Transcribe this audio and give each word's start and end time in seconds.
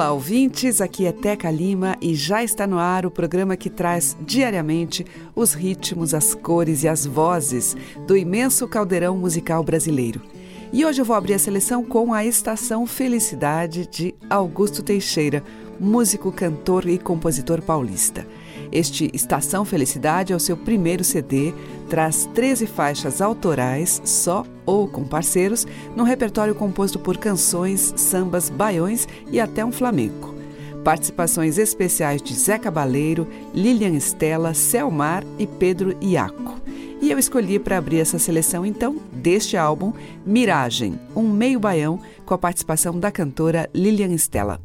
Olá, 0.00 0.12
ouvintes. 0.14 0.80
Aqui 0.80 1.04
é 1.04 1.12
Teca 1.12 1.50
Lima 1.50 1.94
e 2.00 2.14
já 2.14 2.42
está 2.42 2.66
no 2.66 2.78
ar 2.78 3.04
o 3.04 3.10
programa 3.10 3.54
que 3.54 3.68
traz 3.68 4.16
diariamente 4.22 5.04
os 5.36 5.52
ritmos, 5.52 6.14
as 6.14 6.34
cores 6.34 6.82
e 6.84 6.88
as 6.88 7.04
vozes 7.04 7.76
do 8.06 8.16
imenso 8.16 8.66
caldeirão 8.66 9.14
musical 9.14 9.62
brasileiro. 9.62 10.22
E 10.72 10.86
hoje 10.86 11.02
eu 11.02 11.04
vou 11.04 11.14
abrir 11.14 11.34
a 11.34 11.38
seleção 11.38 11.84
com 11.84 12.14
a 12.14 12.24
Estação 12.24 12.86
Felicidade 12.86 13.86
de 13.86 14.14
Augusto 14.30 14.82
Teixeira, 14.82 15.44
músico, 15.78 16.32
cantor 16.32 16.88
e 16.88 16.96
compositor 16.96 17.60
paulista. 17.60 18.26
Este 18.72 19.10
Estação 19.12 19.64
Felicidade 19.64 20.32
é 20.32 20.36
o 20.36 20.40
seu 20.40 20.56
primeiro 20.56 21.02
CD, 21.02 21.52
traz 21.88 22.28
13 22.34 22.66
faixas 22.66 23.20
autorais, 23.20 24.00
só 24.04 24.44
ou 24.64 24.86
com 24.86 25.04
parceiros, 25.04 25.66
num 25.96 26.04
repertório 26.04 26.54
composto 26.54 26.98
por 26.98 27.16
canções, 27.16 27.92
sambas, 27.96 28.48
baiões 28.48 29.08
e 29.30 29.40
até 29.40 29.64
um 29.64 29.72
flamenco. 29.72 30.34
Participações 30.84 31.58
especiais 31.58 32.22
de 32.22 32.32
Zé 32.32 32.58
Cabaleiro, 32.58 33.26
Lilian 33.52 33.94
Estela, 33.96 34.54
Selmar 34.54 35.24
e 35.38 35.46
Pedro 35.46 35.96
Iaco. 36.02 36.60
E 37.02 37.10
eu 37.10 37.18
escolhi 37.18 37.58
para 37.58 37.78
abrir 37.78 37.98
essa 37.98 38.18
seleção, 38.18 38.64
então, 38.64 38.96
deste 39.12 39.56
álbum, 39.56 39.92
Miragem, 40.24 40.98
um 41.16 41.28
meio 41.28 41.58
baião, 41.58 41.98
com 42.24 42.34
a 42.34 42.38
participação 42.38 42.98
da 42.98 43.10
cantora 43.10 43.68
Lilian 43.74 44.12
Estela. 44.12 44.60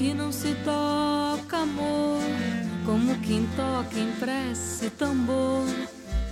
Que 0.00 0.14
não 0.14 0.32
se 0.32 0.54
toca, 0.64 1.58
amor. 1.58 2.22
Como 2.86 3.14
quem 3.18 3.46
toca 3.54 3.98
em 3.98 4.10
prece 4.12 4.88
tambor. 4.88 5.66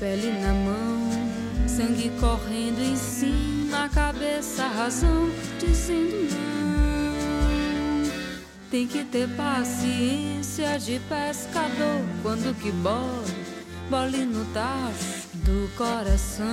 Pele 0.01 0.33
na 0.41 0.55
mão, 0.55 1.69
sangue 1.69 2.11
correndo 2.19 2.81
em 2.81 2.97
cima, 2.97 3.91
cabeça, 3.91 4.67
razão, 4.69 5.29
dizendo 5.59 6.31
não. 6.33 8.11
Tem 8.71 8.87
que 8.87 9.05
ter 9.05 9.29
paciência 9.37 10.79
de 10.79 10.99
pescador 11.01 12.01
quando 12.23 12.59
que 12.59 12.71
bole, 12.71 13.35
bole 13.91 14.25
no 14.25 14.47
tacho 14.47 15.29
do 15.35 15.69
coração. 15.77 16.47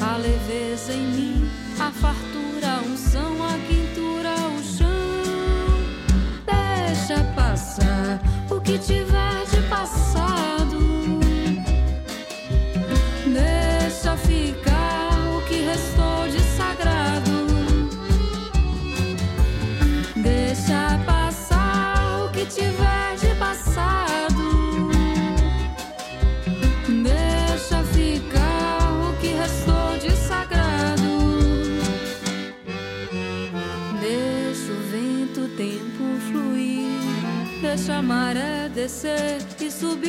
A 0.00 0.16
leveza 0.16 0.94
em 0.94 1.06
mim, 1.06 1.50
a 1.78 1.90
fartura, 1.90 2.78
a 2.78 2.80
unção, 2.82 3.44
a 3.44 3.58
Deixa 7.08 7.24
passar 7.34 8.20
o 8.50 8.60
que 8.60 8.76
tiver 8.76 9.46
de 9.46 9.62
passado. 9.62 10.37
Descer 38.88 39.38
e 39.60 39.70
subir. 39.70 40.08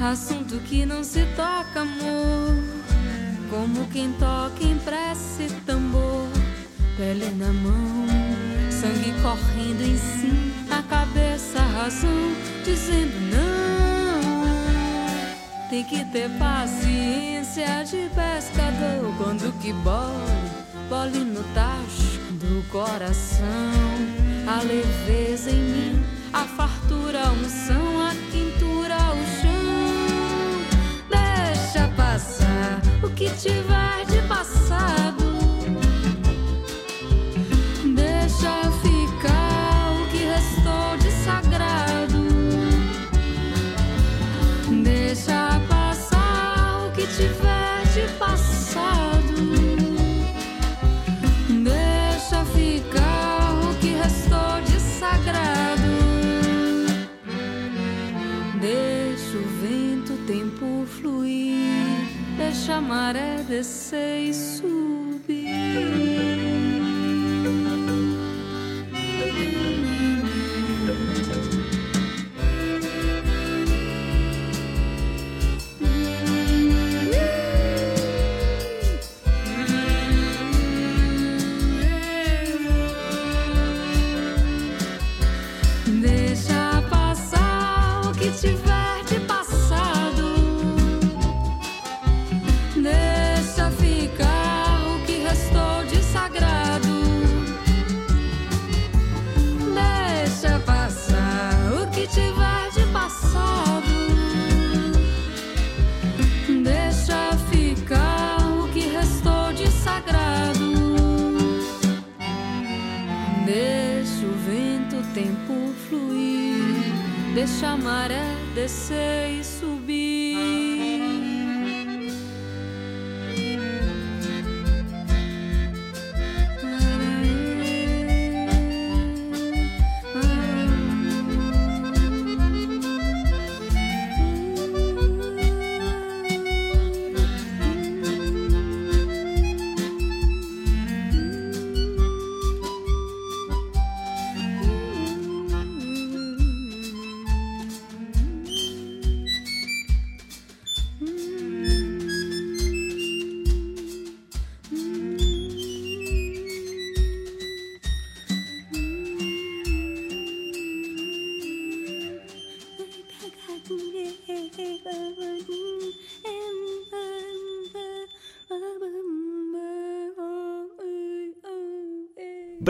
Assunto 0.00 0.58
que 0.60 0.86
não 0.86 1.02
se 1.02 1.24
toca, 1.34 1.80
amor. 1.80 2.54
Como 3.50 3.88
quem 3.88 4.12
toca 4.12 4.62
em 4.62 4.78
prece 4.78 5.48
tambor. 5.66 6.28
Pele 6.96 7.28
na 7.30 7.52
mão, 7.52 8.06
sangue 8.70 9.12
correndo 9.20 9.82
em 9.82 9.96
si. 9.96 10.52
A 10.70 10.80
cabeça, 10.82 11.58
a 11.58 11.82
razão, 11.82 12.34
dizendo 12.64 13.18
não. 13.34 13.59
Tem 15.70 15.84
que 15.84 16.04
ter 16.06 16.28
paciência 16.30 17.84
de 17.84 18.10
pescador. 18.12 19.14
Quando 19.16 19.56
que 19.60 19.72
bole, 19.72 20.50
bole 20.88 21.20
no 21.20 21.44
tacho 21.54 22.18
do 22.32 22.68
coração. 22.70 23.46
A 24.48 24.62
leveza 24.64 25.48
em 25.52 25.62
mim, 25.62 26.04
a 26.32 26.44
fartura, 26.44 27.22
a 27.22 27.30
unção, 27.30 28.00
a 28.04 28.10
quintura, 28.32 28.96
o 29.14 29.24
chão. 29.40 29.70
Deixa 31.08 31.86
passar 31.96 32.82
o 33.04 33.10
que 33.10 33.30
tiver 33.30 34.06
de 34.06 34.26
passado. 34.26 35.09
A 62.70 62.80
maré 62.80 63.42
descer 63.48 64.28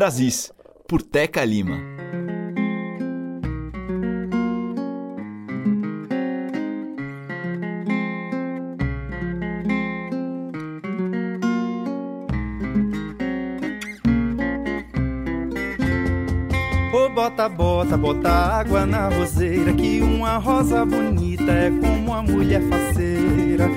Brasis, 0.00 0.50
por 0.88 1.02
Teca 1.02 1.44
Lima. 1.44 1.78
Ô 16.94 17.10
bota, 17.10 17.46
bota, 17.50 17.98
bota 17.98 18.30
água 18.30 18.86
na 18.86 19.10
roseira 19.10 19.74
Que 19.74 20.00
uma 20.00 20.38
rosa 20.38 20.82
bonita 20.86 21.52
é 21.52 21.68
como 21.68 22.10
uma 22.10 22.22
mulher 22.22 22.62
faceira 22.62 23.68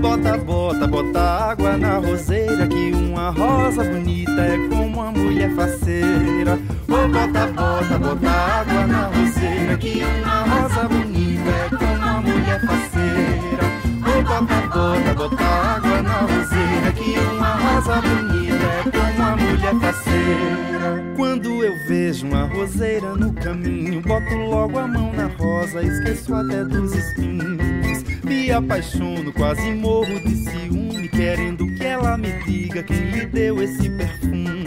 Bota, 0.00 0.36
bota, 0.38 0.86
bota 0.86 1.20
água 1.20 1.76
na 1.76 1.98
roseira 1.98 2.66
Que 2.66 2.92
uma 2.92 3.30
rosa 3.30 3.82
bonita 3.84 4.40
é 4.40 4.56
como 4.68 4.86
uma 4.86 5.10
mulher 5.10 5.54
faceira 5.54 6.58
Ô 6.88 7.08
bota, 7.08 7.46
bota, 7.46 7.98
bota 7.98 8.30
água 8.30 8.86
na 8.86 9.06
roseira 9.06 9.76
Que 9.78 10.04
uma 10.04 10.42
rosa 10.42 10.88
bonita 10.88 11.50
é 11.50 11.68
como 11.70 11.94
uma 11.94 12.20
mulher 12.20 12.60
faceira 12.60 13.64
Ô 14.06 14.22
bota, 14.22 14.60
bota, 14.68 15.14
bota 15.14 15.44
água 15.44 16.02
na 16.02 16.18
roseira 16.20 16.92
Que 16.92 17.18
uma 17.18 17.54
rosa 17.56 18.00
bonita 18.02 18.64
é 18.64 18.90
como 18.90 19.16
uma 19.16 19.36
mulher 19.36 19.74
faceira. 19.80 21.04
Quando 21.16 21.64
eu 21.64 21.74
vejo 21.88 22.26
uma 22.26 22.46
roseira 22.46 23.14
no 23.16 23.32
caminho, 23.32 24.00
boto 24.02 24.34
logo 24.34 24.78
a 24.78 24.86
mão 24.86 25.12
na 25.12 25.26
rosa, 25.26 25.82
esqueço 25.82 26.34
até 26.34 26.64
dos 26.64 26.94
espinhos. 26.94 27.75
Me 28.26 28.50
apaixono, 28.50 29.32
quase 29.32 29.70
morro 29.70 30.18
de 30.18 30.34
ciúme, 30.34 31.08
querendo 31.08 31.64
que 31.76 31.84
ela 31.84 32.18
me 32.18 32.32
diga 32.44 32.82
quem 32.82 33.10
lhe 33.10 33.24
deu 33.26 33.62
esse 33.62 33.88
perfume. 33.88 34.66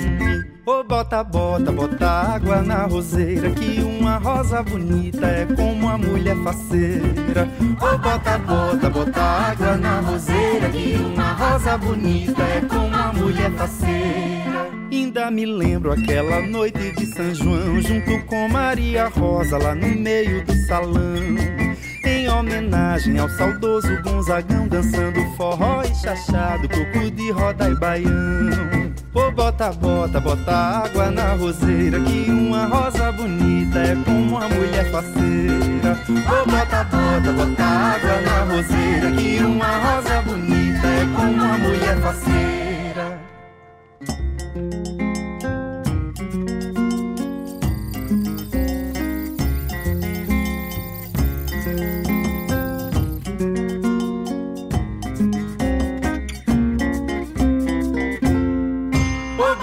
Ô 0.65 0.79
oh, 0.79 0.83
bota, 0.85 1.23
bota, 1.25 1.69
bota 1.69 2.07
água 2.07 2.61
na 2.61 2.85
roseira 2.85 3.49
Que 3.49 3.81
uma 3.81 4.17
rosa 4.17 4.61
bonita 4.61 5.25
é 5.25 5.45
como 5.47 5.71
uma 5.71 5.97
mulher 5.97 6.35
faceira. 6.43 7.49
Ô 7.81 7.85
oh, 7.85 7.97
bota, 7.97 8.37
bota, 8.37 8.89
bota 8.89 9.19
água 9.19 9.75
na 9.75 9.99
roseira 9.99 10.69
Que 10.69 10.93
uma 10.93 11.33
rosa 11.33 11.77
bonita 11.77 12.43
é 12.43 12.61
como 12.61 12.85
uma 12.85 13.11
mulher 13.11 13.51
faceira. 13.53 14.69
Ainda 14.91 15.31
me 15.31 15.45
lembro 15.45 15.91
aquela 15.91 16.39
noite 16.47 16.91
de 16.91 17.05
São 17.07 17.33
João 17.33 17.81
Junto 17.81 18.23
com 18.27 18.47
Maria 18.47 19.07
Rosa 19.07 19.57
lá 19.57 19.73
no 19.73 19.87
meio 19.87 20.45
do 20.45 20.53
salão 20.67 21.58
em 22.29 22.31
homenagem 22.31 23.19
ao 23.19 23.29
saudoso 23.29 23.89
Gonzagão 24.03 24.67
dançando 24.67 25.19
forró 25.35 25.81
e 25.83 25.93
chachado, 25.95 26.69
coco 26.69 27.11
de 27.11 27.31
roda 27.31 27.69
e 27.69 27.75
baião. 27.75 28.93
Ô 29.13 29.31
bota, 29.31 29.71
bota, 29.71 30.19
bota 30.19 30.51
água 30.51 31.09
na 31.09 31.33
roseira 31.33 31.99
Que 31.99 32.29
uma 32.29 32.65
rosa 32.67 33.11
bonita 33.11 33.79
é 33.79 33.95
como 34.05 34.37
uma 34.37 34.47
mulher 34.47 34.91
faceira 34.91 35.99
Ô 36.07 36.49
bota, 36.49 36.83
bota, 36.83 37.31
bota 37.33 37.63
água 37.63 38.21
na 38.21 38.53
roseira 38.53 39.11
Que 39.11 39.39
uma 39.39 39.77
rosa 39.77 40.21
bonita 40.21 40.87
é 40.87 41.07
como 41.15 41.33
uma 41.33 41.57
mulher 41.57 41.97
faceira 41.97 42.68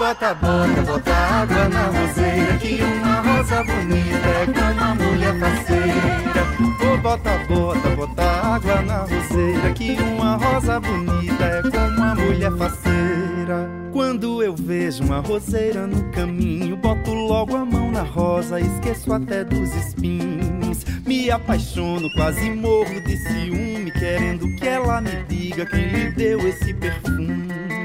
bota, 0.07 0.33
bota, 0.35 0.81
bota 0.83 1.11
água 1.11 1.69
na 1.69 1.85
roseira 1.87 2.57
Que 2.57 2.81
uma 2.81 3.21
rosa 3.21 3.63
bonita 3.63 4.27
é 4.27 4.45
como 4.45 4.71
uma 4.71 4.95
mulher 4.95 5.39
faceira 5.39 6.47
Oh, 6.59 6.97
bota, 6.97 7.37
bota, 7.49 7.89
bota 7.89 8.23
água 8.23 8.81
na 8.83 8.99
roseira 8.99 9.73
Que 9.73 9.97
uma 10.01 10.37
rosa 10.37 10.79
bonita 10.79 11.43
é 11.43 11.61
como 11.61 11.97
uma 11.97 12.15
mulher 12.15 12.51
faceira. 12.53 13.69
Quando 13.91 14.41
eu 14.41 14.55
vejo 14.55 15.03
uma 15.03 15.19
roseira 15.19 15.85
no 15.85 16.09
caminho 16.11 16.77
Boto 16.77 17.13
logo 17.13 17.55
a 17.55 17.65
mão 17.65 17.91
na 17.91 18.03
rosa, 18.03 18.61
esqueço 18.61 19.11
até 19.11 19.43
dos 19.43 19.75
espinhos. 19.75 20.85
Me 21.05 21.29
apaixono, 21.29 22.07
quase 22.15 22.49
morro 22.51 23.01
de 23.01 23.17
ciúme 23.17 23.91
Querendo 23.91 24.47
que 24.55 24.67
ela 24.67 25.01
me 25.01 25.23
diga 25.27 25.65
quem 25.65 25.87
lhe 25.87 26.11
deu 26.11 26.47
esse 26.47 26.73
perfume 26.73 27.76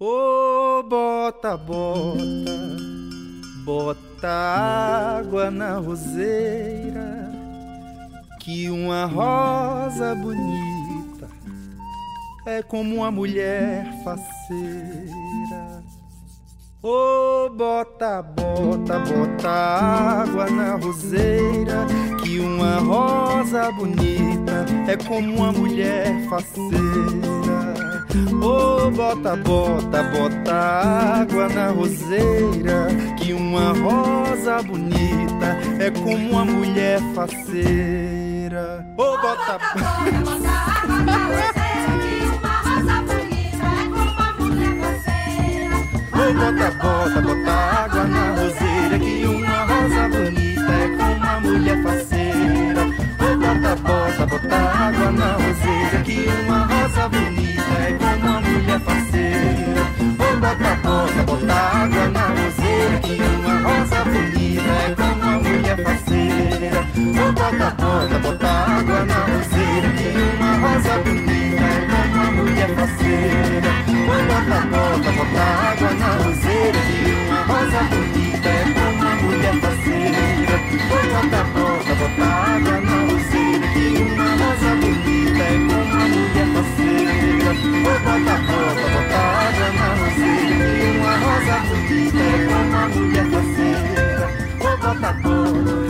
Ô 0.00 0.80
oh, 0.80 0.82
bota, 0.82 1.56
bota, 1.56 2.18
bota 3.64 4.28
água 4.28 5.52
na 5.52 5.78
roseira, 5.78 7.30
que 8.40 8.68
uma 8.70 9.04
rosa 9.04 10.16
bonita 10.16 11.28
é 12.44 12.60
como 12.60 12.96
uma 12.96 13.10
mulher 13.12 13.86
faceira. 14.02 15.84
Ô 16.82 17.46
oh, 17.46 17.50
bota, 17.50 18.20
bota, 18.20 18.98
bota 18.98 19.48
água 19.48 20.50
na 20.50 20.74
roseira, 20.74 21.86
que 22.20 22.40
uma 22.40 22.80
rosa 22.80 23.70
bonita 23.70 24.66
é 24.88 24.96
como 24.96 25.36
uma 25.36 25.52
mulher 25.52 26.28
faceira. 26.28 27.33
Ô 28.14 28.86
oh, 28.86 28.90
bota, 28.92 29.34
bota, 29.34 30.02
bota 30.04 30.54
água 30.54 31.48
na 31.48 31.70
roseira 31.70 32.86
Que 33.18 33.32
uma 33.32 33.72
rosa 33.72 34.62
bonita 34.62 35.58
é 35.80 35.90
como 35.90 36.16
uma 36.30 36.44
mulher 36.44 37.00
faceira. 37.12 38.86
Ô 38.96 39.02
oh, 39.02 39.18
bota, 39.18 39.58
bota, 39.74 39.84
bota 40.24 40.48
água 40.48 40.98
na 41.02 41.16
roseira 41.26 41.54
Que 42.02 42.24
uma 42.38 42.54
rosa 42.62 43.02
bonita 43.02 43.66
é 43.66 43.84
como 43.90 44.10
uma 44.12 44.30
mulher 44.38 44.74
faceira. 44.80 45.74
Ô 46.12 46.18
oh, 46.20 46.34
bota, 46.34 46.70
bota, 46.70 47.20
bota 47.20 47.33
bota 68.14 68.18
boca, 68.18 68.18
bota 68.18 68.46
água 68.46 69.04
na 69.04 69.14
roseira, 69.14 69.88
que 69.90 70.08
uma 70.36 70.52
rosa 70.56 70.98
bonita 70.98 71.64
é 71.64 71.86
como 71.90 72.14
uma 72.14 72.30
mulher 72.32 72.68
faceira. 72.74 73.70
Bota 74.06 74.60
boca, 74.66 75.10
bota 75.12 75.42
água 75.42 75.90
na 75.94 76.08
roseira, 76.22 76.80
que 76.86 77.10
uma 77.10 77.40
rosa 77.42 77.82
bonita 77.90 78.48
é 78.48 78.64
como 78.74 78.90
uma 78.94 79.14
mulher 79.16 79.54
faceira. 79.60 80.56
Bota 80.88 81.40
boca, 81.44 81.94
bota 81.94 82.24
água 82.24 82.76
na 82.80 82.96
roseira, 83.12 83.66
que 83.68 83.86
uma 84.02 84.28
rosa 84.30 84.70
bonita 84.80 85.42
é 85.42 85.58
como 85.58 85.82
uma 85.82 86.04
mulher 86.08 86.48
faceira. 86.54 87.50
Ô 87.54 87.92
bota, 88.04 88.34
bota, 88.46 88.84
bota 88.94 89.18
água 89.18 89.68
na 89.74 89.88
roseira 89.94 90.64
E 90.64 90.98
uma 90.98 91.14
rosa 91.18 91.56
bonita 91.68 92.18
é 92.18 92.46
como 92.46 92.64
uma 92.64 92.88
mulher 92.88 93.26
faceira 93.26 94.26
Ô 94.60 94.76
bota, 94.76 95.12
bota, 95.12 95.83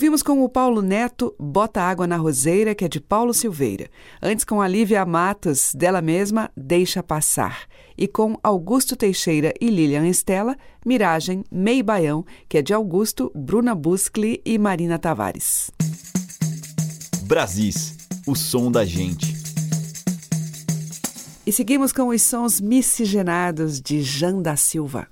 Ouvimos 0.00 0.22
com 0.22 0.42
o 0.42 0.48
Paulo 0.48 0.80
Neto 0.80 1.34
Bota 1.38 1.82
Água 1.82 2.06
na 2.06 2.16
Roseira, 2.16 2.74
que 2.74 2.86
é 2.86 2.88
de 2.88 2.98
Paulo 2.98 3.34
Silveira. 3.34 3.90
Antes 4.22 4.46
com 4.46 4.62
a 4.62 4.66
Lívia 4.66 5.04
Matos, 5.04 5.74
dela 5.74 6.00
mesma, 6.00 6.50
Deixa 6.56 7.02
Passar. 7.02 7.66
E 7.98 8.08
com 8.08 8.34
Augusto 8.42 8.96
Teixeira 8.96 9.52
e 9.60 9.68
Lilian 9.68 10.08
Estela, 10.08 10.56
Miragem, 10.86 11.44
Mei 11.52 11.82
Baião, 11.82 12.24
que 12.48 12.56
é 12.56 12.62
de 12.62 12.72
Augusto, 12.72 13.30
Bruna 13.34 13.74
Buscli 13.74 14.40
e 14.42 14.56
Marina 14.58 14.98
Tavares. 14.98 15.70
Brasis, 17.24 17.94
o 18.26 18.34
som 18.34 18.72
da 18.72 18.86
gente. 18.86 19.36
E 21.46 21.52
seguimos 21.52 21.92
com 21.92 22.08
os 22.08 22.22
sons 22.22 22.58
miscigenados 22.58 23.82
de 23.82 24.00
Jan 24.00 24.40
da 24.40 24.56
Silva. 24.56 25.08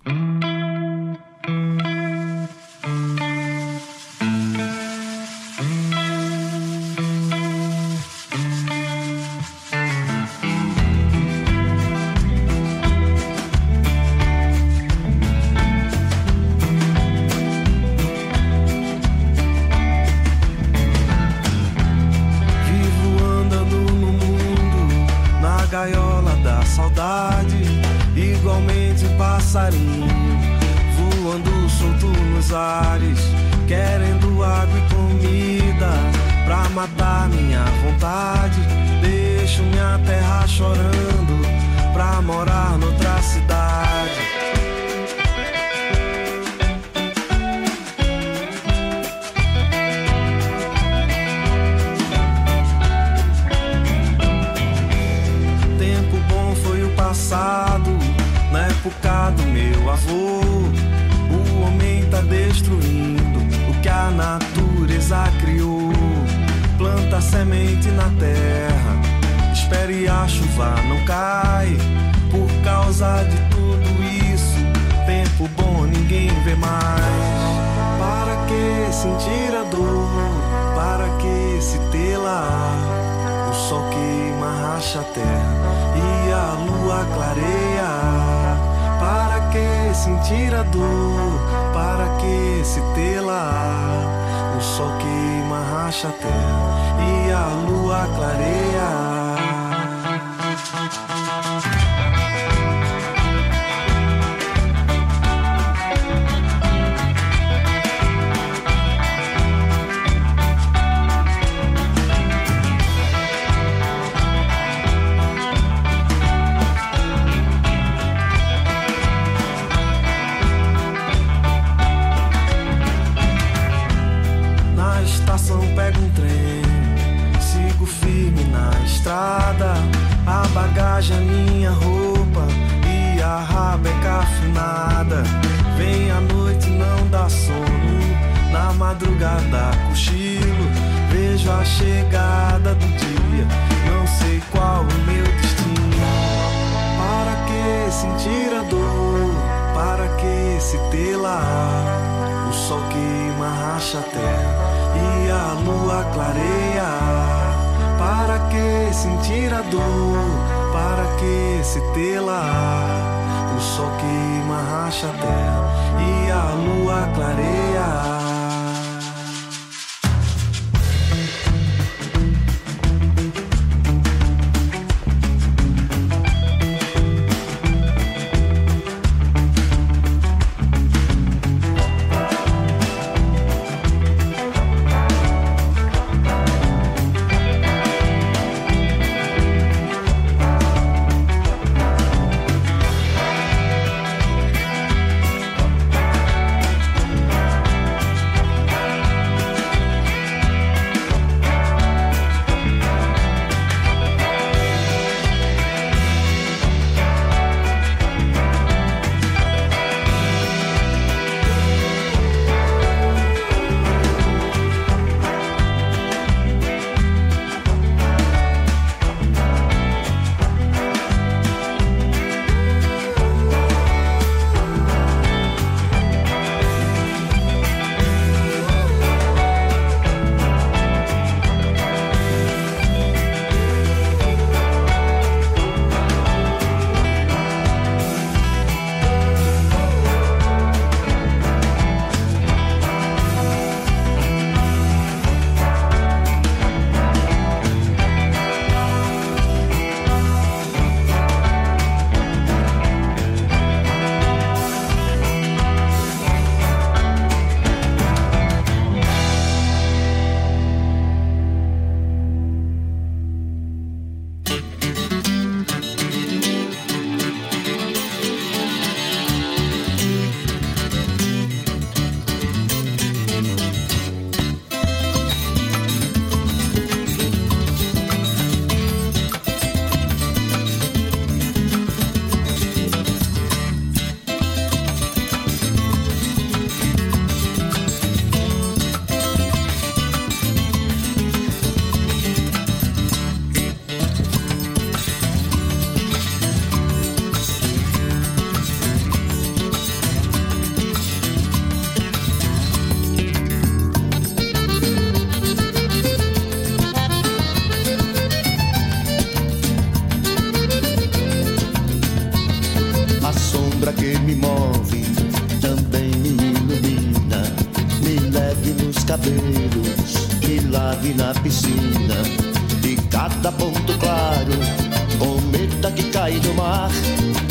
e 326.30 326.38
do 326.40 326.52
mar, 326.54 326.90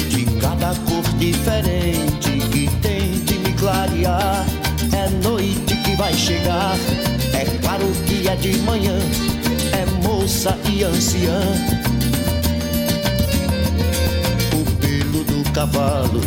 de 0.10 0.26
cada 0.40 0.74
cor 0.86 1.04
diferente 1.18 2.30
que 2.52 2.70
tem 2.82 3.12
de 3.24 3.40
me 3.40 3.54
clarear. 3.54 4.46
É 4.94 5.10
noite 5.24 5.76
que 5.78 5.96
vai 5.96 6.14
chegar, 6.14 6.76
é 7.34 7.46
claro 7.62 7.86
que 8.06 8.28
é 8.28 8.36
de 8.36 8.58
manhã, 8.60 8.98
é 9.74 9.86
moça 10.08 10.58
e 10.66 10.84
anciã. 10.84 11.40
O 14.54 14.72
pelo 14.78 15.24
do 15.24 15.52
cavalo, 15.52 16.22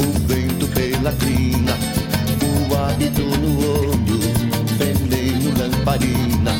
o 0.00 0.26
vento 0.26 0.66
pela 0.68 1.12
crina, 1.12 1.76
o 2.42 2.74
hábito 2.74 3.22
no 3.22 3.80
olho, 3.80 4.20
pendendo 4.78 5.58
lamparina. 5.58 6.52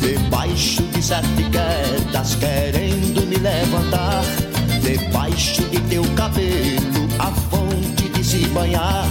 Debaixo 0.00 0.82
de 0.82 1.02
sete 1.02 1.44
quedas, 1.52 2.34
querendo 2.36 3.26
me 3.26 3.36
levantar. 3.36 4.45
Debaixo 4.86 5.62
de 5.62 5.80
teu 5.88 6.04
cabelo, 6.14 7.08
a 7.18 7.32
fonte 7.50 8.08
de 8.08 8.22
se 8.22 8.46
banhar 8.50 9.04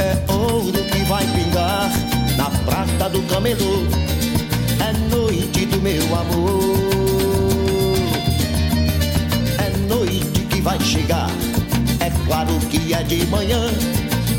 é 0.00 0.32
ouro 0.32 0.72
que 0.72 0.98
vai 1.04 1.24
pingar 1.26 1.88
na 2.36 2.50
prata 2.66 3.08
do 3.08 3.22
camelô. 3.28 3.86
É 4.80 4.92
noite 5.14 5.66
do 5.66 5.80
meu 5.80 6.02
amor. 6.12 7.94
É 9.58 9.70
noite 9.86 10.40
que 10.50 10.60
vai 10.60 10.80
chegar. 10.80 11.30
É 12.00 12.10
claro 12.26 12.58
que 12.68 12.92
é 12.92 13.04
de 13.04 13.24
manhã. 13.26 13.70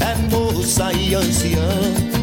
É 0.01 0.35
moça 0.35 0.91
e 0.91 1.15
anciã 1.15 2.22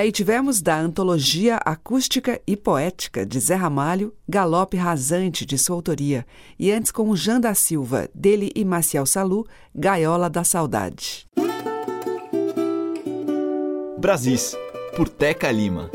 aí 0.00 0.10
tivemos 0.10 0.62
da 0.62 0.78
antologia 0.78 1.56
acústica 1.64 2.40
e 2.46 2.56
poética 2.56 3.24
de 3.26 3.38
Zé 3.38 3.54
Ramalho, 3.54 4.14
Galope 4.28 4.76
Rasante, 4.76 5.44
de 5.44 5.58
sua 5.58 5.76
autoria, 5.76 6.26
e 6.58 6.72
antes 6.72 6.90
com 6.90 7.10
o 7.10 7.16
Jean 7.16 7.40
da 7.40 7.54
Silva, 7.54 8.08
dele 8.14 8.50
e 8.54 8.64
Maciel 8.64 9.04
Salu, 9.04 9.46
Gaiola 9.74 10.30
da 10.30 10.42
Saudade. 10.42 11.28
Brasis, 13.98 14.56
por 14.96 15.08
Teca 15.08 15.50
Lima. 15.50 15.90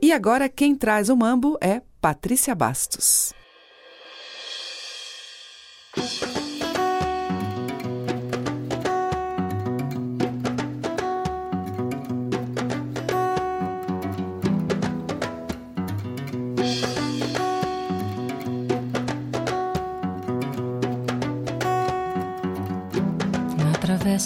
E 0.00 0.10
agora 0.10 0.48
quem 0.48 0.74
traz 0.74 1.08
o 1.08 1.16
mambo 1.16 1.58
é 1.60 1.82
Patrícia 2.00 2.54
Bastos. 2.54 3.34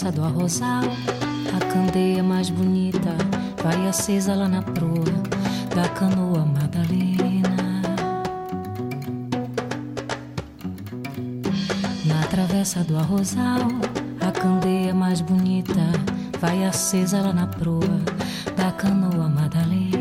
Travessa 0.09 0.11
do 0.11 0.23
arrozal, 0.23 0.83
a 1.55 1.73
candeia 1.73 2.23
mais 2.23 2.49
bonita 2.49 3.15
vai 3.61 3.87
acesa 3.87 4.33
lá 4.35 4.47
na 4.47 4.61
proa 4.61 5.03
da 5.75 5.87
canoa 5.89 6.45
Madalena. 6.45 7.81
Na 12.05 12.27
travessa 12.29 12.83
do 12.83 12.97
arrozal, 12.97 13.67
a 14.19 14.31
candeia 14.31 14.93
mais 14.93 15.21
bonita 15.21 15.91
vai 16.39 16.65
acesa 16.65 17.21
lá 17.21 17.33
na 17.33 17.47
proa 17.47 17.99
da 18.57 18.71
canoa 18.71 19.29
Madalena. 19.29 19.98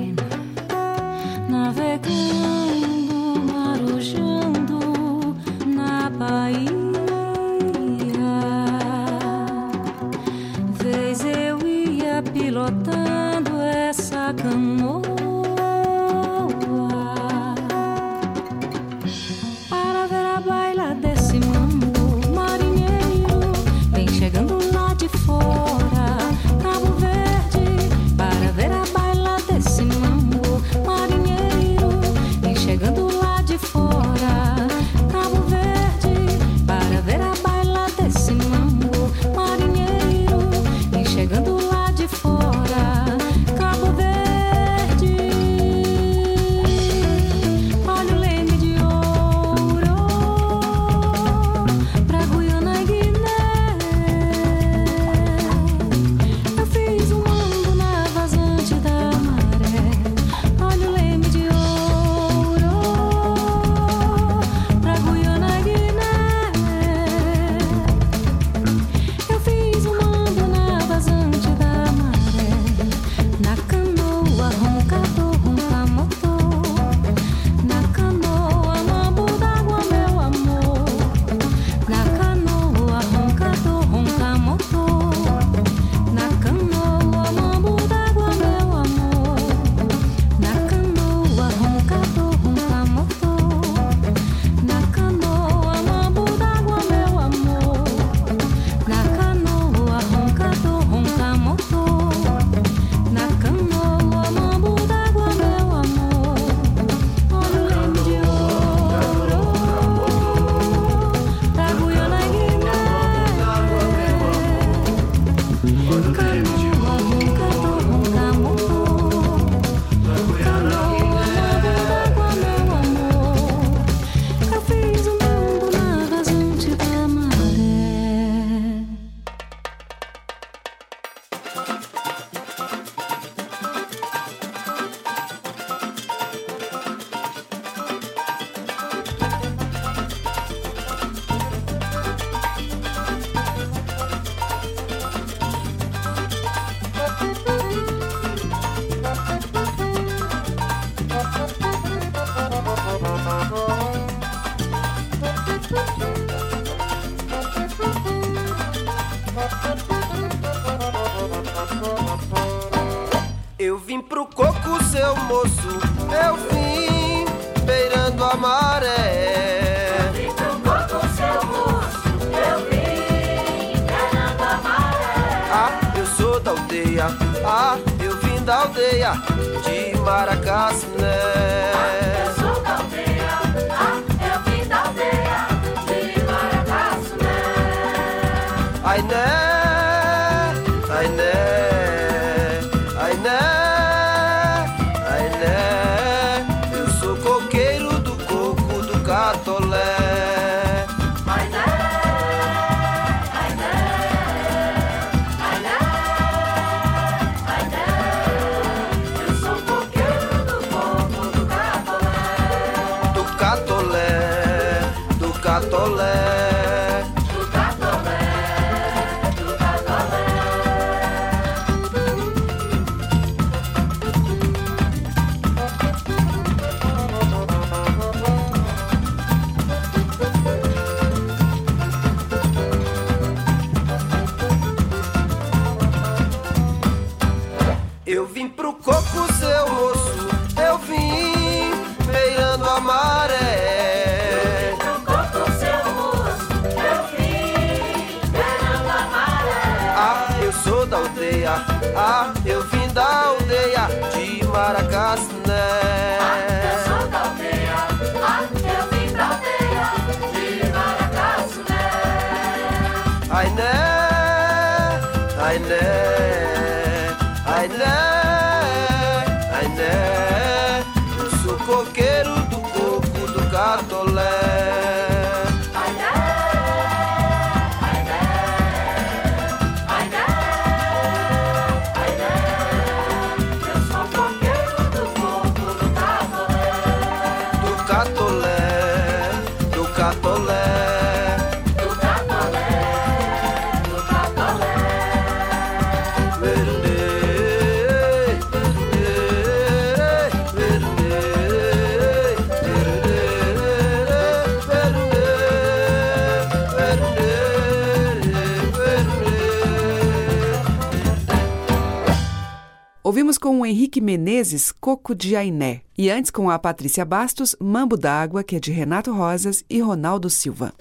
Ouvimos 313.28 313.36
com 313.36 313.60
o 313.60 313.66
Henrique 313.66 314.00
Menezes, 314.00 314.72
Coco 314.72 315.14
de 315.14 315.36
Ainé. 315.36 315.82
E 315.98 316.08
antes 316.08 316.30
com 316.30 316.48
a 316.48 316.58
Patrícia 316.58 317.04
Bastos, 317.04 317.54
Mambo 317.60 317.94
d'Água, 317.94 318.42
que 318.42 318.56
é 318.56 318.58
de 318.58 318.72
Renato 318.72 319.12
Rosas 319.12 319.62
e 319.68 319.82
Ronaldo 319.82 320.30
Silva. 320.30 320.72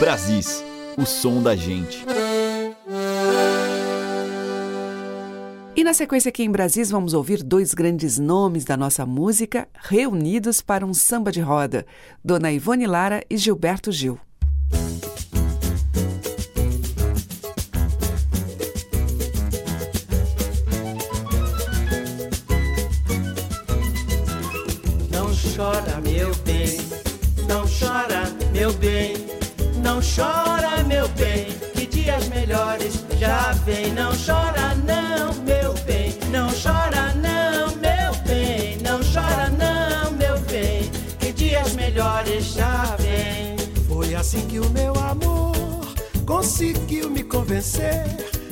Brasis, 0.00 0.64
o 0.96 1.04
som 1.04 1.42
da 1.42 1.54
gente. 1.54 2.06
E 5.76 5.84
na 5.84 5.92
sequência 5.92 6.30
aqui 6.30 6.42
em 6.42 6.50
Brasis 6.50 6.90
vamos 6.90 7.12
ouvir 7.12 7.42
dois 7.42 7.74
grandes 7.74 8.18
nomes 8.18 8.64
da 8.64 8.78
nossa 8.78 9.04
música 9.04 9.68
reunidos 9.74 10.62
para 10.62 10.86
um 10.86 10.94
samba 10.94 11.30
de 11.30 11.42
roda, 11.42 11.84
Dona 12.24 12.50
Ivone 12.50 12.86
Lara 12.86 13.22
e 13.28 13.36
Gilberto 13.36 13.92
Gil. 13.92 14.18
Não 29.96 30.02
chora, 30.02 30.84
meu 30.84 31.08
bem, 31.08 31.46
que 31.72 31.86
dias 31.86 32.28
melhores 32.28 33.02
já 33.18 33.52
vem. 33.64 33.94
Não 33.94 34.12
chora, 34.12 34.74
não, 34.84 35.32
meu 35.42 35.72
bem, 35.86 36.18
não 36.30 36.48
chora, 36.48 37.14
não, 37.14 37.74
meu 37.76 38.14
bem, 38.26 38.76
não 38.82 39.00
chora, 39.00 39.48
não, 39.48 40.10
meu 40.12 40.38
bem, 40.40 40.90
que 41.18 41.32
dias 41.32 41.72
melhores 41.72 42.52
já 42.52 42.94
vem. 42.98 43.56
Foi 43.88 44.14
assim 44.14 44.46
que 44.46 44.60
o 44.60 44.68
meu 44.68 44.92
amor 44.96 45.54
conseguiu 46.26 47.08
me 47.08 47.22
convencer. 47.22 48.04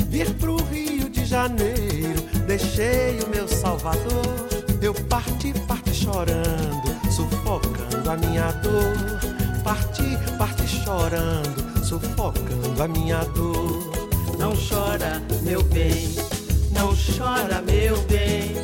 Vir 0.09 0.33
pro 0.37 0.57
Rio 0.65 1.11
de 1.11 1.27
Janeiro, 1.27 2.23
deixei 2.47 3.21
o 3.21 3.29
meu 3.29 3.47
Salvador. 3.47 4.49
Eu 4.81 4.95
parti, 4.95 5.53
parti 5.69 5.95
chorando, 5.95 7.13
sufocando 7.13 8.11
a 8.11 8.17
minha 8.17 8.51
dor. 8.53 9.44
Parti, 9.65 10.19
parti 10.37 10.69
chorando, 10.69 11.83
sufocando 11.83 12.83
a 12.83 12.87
minha 12.87 13.25
dor. 13.35 13.91
Não 14.39 14.53
chora, 14.55 15.23
meu 15.43 15.63
bem, 15.65 16.15
não 16.71 16.95
chora, 16.95 17.63
meu 17.63 17.97
bem, 18.03 18.55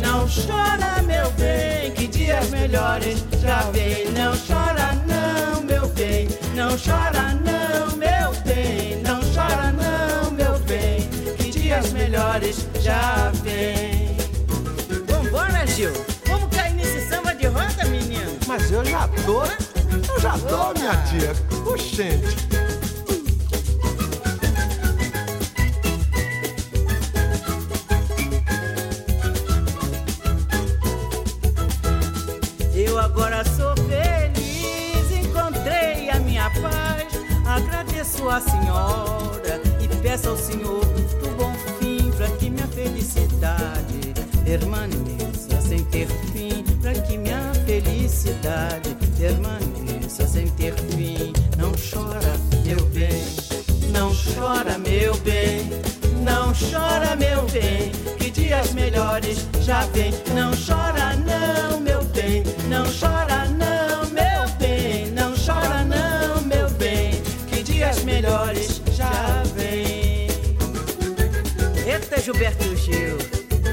não 0.00 0.26
chora, 0.26 1.02
meu 1.02 1.30
bem, 1.32 1.92
que 1.92 2.06
dias 2.06 2.48
melhores 2.48 3.22
já 3.42 3.60
vem. 3.70 4.10
Não 4.12 4.32
chora, 4.32 4.94
não, 5.06 5.62
meu 5.62 5.86
bem, 5.90 6.26
não 6.54 6.70
chora, 6.78 7.34
não, 7.44 7.94
meu 7.96 8.32
bem, 8.46 9.02
não 9.02 9.20
chora, 9.34 9.72
não, 9.72 10.30
meu 10.30 10.58
bem, 10.60 11.06
que 11.36 11.50
dias 11.50 11.92
melhores 11.92 12.66
já 12.80 13.30
vem. 13.44 14.16
Vambora, 15.06 15.66
Gil. 15.66 15.92
Vamos 16.26 16.48
cair 16.56 16.72
nesse 16.74 17.06
samba 17.10 17.34
de 17.34 17.46
roda, 17.46 17.84
menino. 17.84 18.38
Mas 18.46 18.70
eu 18.72 18.82
já 18.84 19.06
tô, 19.26 19.42
eu 19.92 20.20
já 20.20 20.38
tô, 20.38 20.72
minha 20.78 20.96
tia. 21.04 21.32
Oxente. 21.66 22.46
Eu 32.74 32.98
agora 32.98 33.42
sou 33.44 33.74
feliz, 33.88 35.10
encontrei 35.10 36.10
a 36.10 36.18
minha 36.20 36.50
paz. 36.50 37.06
Agradeço 37.46 38.28
a 38.28 38.40
senhora 38.40 39.60
e 39.80 39.88
peço 40.02 40.28
ao 40.28 40.36
senhor 40.36 40.84
do 40.84 41.36
bom 41.36 41.52
fim 41.78 42.10
para 42.12 42.28
que 42.36 42.50
minha 42.50 42.66
felicidade 42.68 44.14
permaneça 44.44 45.60
sem 45.60 45.82
ter 45.84 46.06
fim. 46.32 46.64
Para 46.82 46.92
que 46.92 47.16
minha 47.16 47.52
felicidade 47.64 48.94
permaneça 49.18 49.75
sem 50.36 50.48
ter 50.48 50.74
fim. 50.74 51.32
Não 51.56 51.72
chora, 51.72 52.36
meu 52.62 52.84
bem, 52.90 53.24
não 53.90 54.12
chora, 54.14 54.76
meu 54.76 55.16
bem, 55.20 55.70
não 56.22 56.52
chora, 56.52 57.16
meu 57.16 57.46
bem, 57.46 57.90
que 58.18 58.30
dias 58.30 58.72
melhores 58.74 59.46
já 59.62 59.86
vem. 59.86 60.12
Não 60.34 60.50
chora, 60.52 61.16
não, 61.16 61.80
meu 61.80 62.04
bem, 62.04 62.42
não 62.68 62.84
chora, 62.84 63.46
não, 63.46 64.10
meu 64.10 64.46
bem, 64.58 65.06
não 65.12 65.32
chora, 65.34 65.82
não, 65.84 66.42
meu 66.42 66.68
bem, 66.72 67.22
que 67.48 67.62
dias 67.62 68.04
melhores 68.04 68.82
já 68.92 69.42
vem. 69.54 70.28
Eita, 71.86 72.20
Gilberto 72.20 72.76
Gil, 72.76 73.16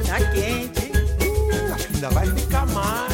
tá 0.07 0.17
quente. 0.31 0.93
Uh, 1.19 1.93
ainda 1.93 2.09
vai 2.11 2.25
ficar 2.27 2.65
mais. 2.67 3.12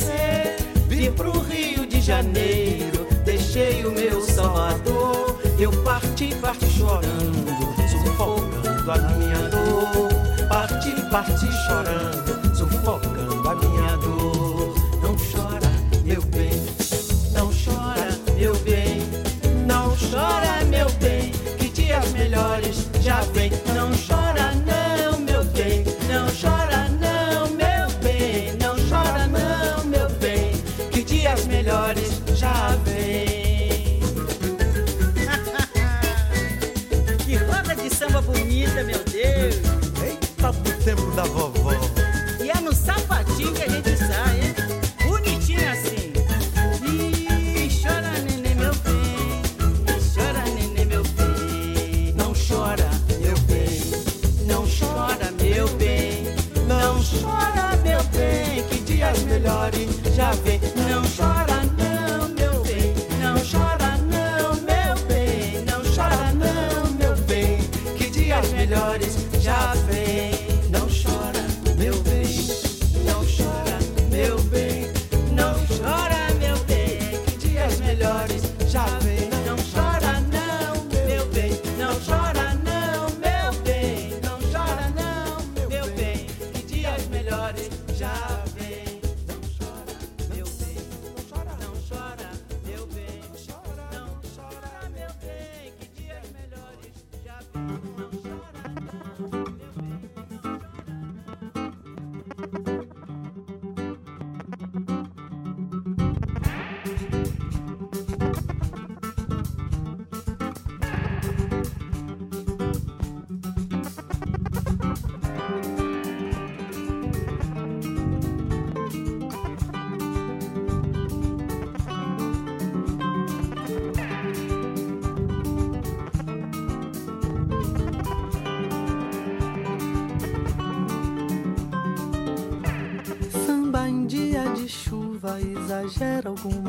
Convencer. 0.00 0.56
Vim 0.88 1.12
pro 1.12 1.30
Rio 1.40 1.86
de 1.86 2.00
Janeiro, 2.00 3.06
deixei 3.24 3.84
o 3.84 3.92
meu 3.92 4.20
Salvador. 4.20 5.38
Eu 5.58 5.70
parti, 5.82 6.34
parti 6.36 6.66
chorando, 6.66 7.46
sufocando 7.90 8.90
a 8.90 8.98
minha 9.16 9.48
dor. 9.48 10.08
Parti, 10.48 10.94
parti 11.10 11.46
chorando, 11.66 12.39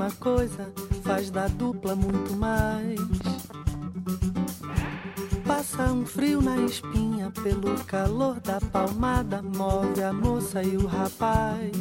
alguma 0.02 0.12
coisa, 0.12 0.74
faz 1.04 1.30
da 1.30 1.48
dupla 1.48 1.96
muito 1.96 2.36
mais. 2.36 3.00
Passa 5.46 5.92
um 5.92 6.06
frio 6.06 6.42
na 6.42 6.58
espinha 6.58 7.32
pelo 7.44 7.78
calor 7.86 8.40
da 8.40 8.60
palmada, 8.60 9.42
move 9.42 10.02
a 10.02 10.12
moça 10.12 10.64
e 10.64 10.76
o 10.78 10.88
rapaz. 10.88 11.72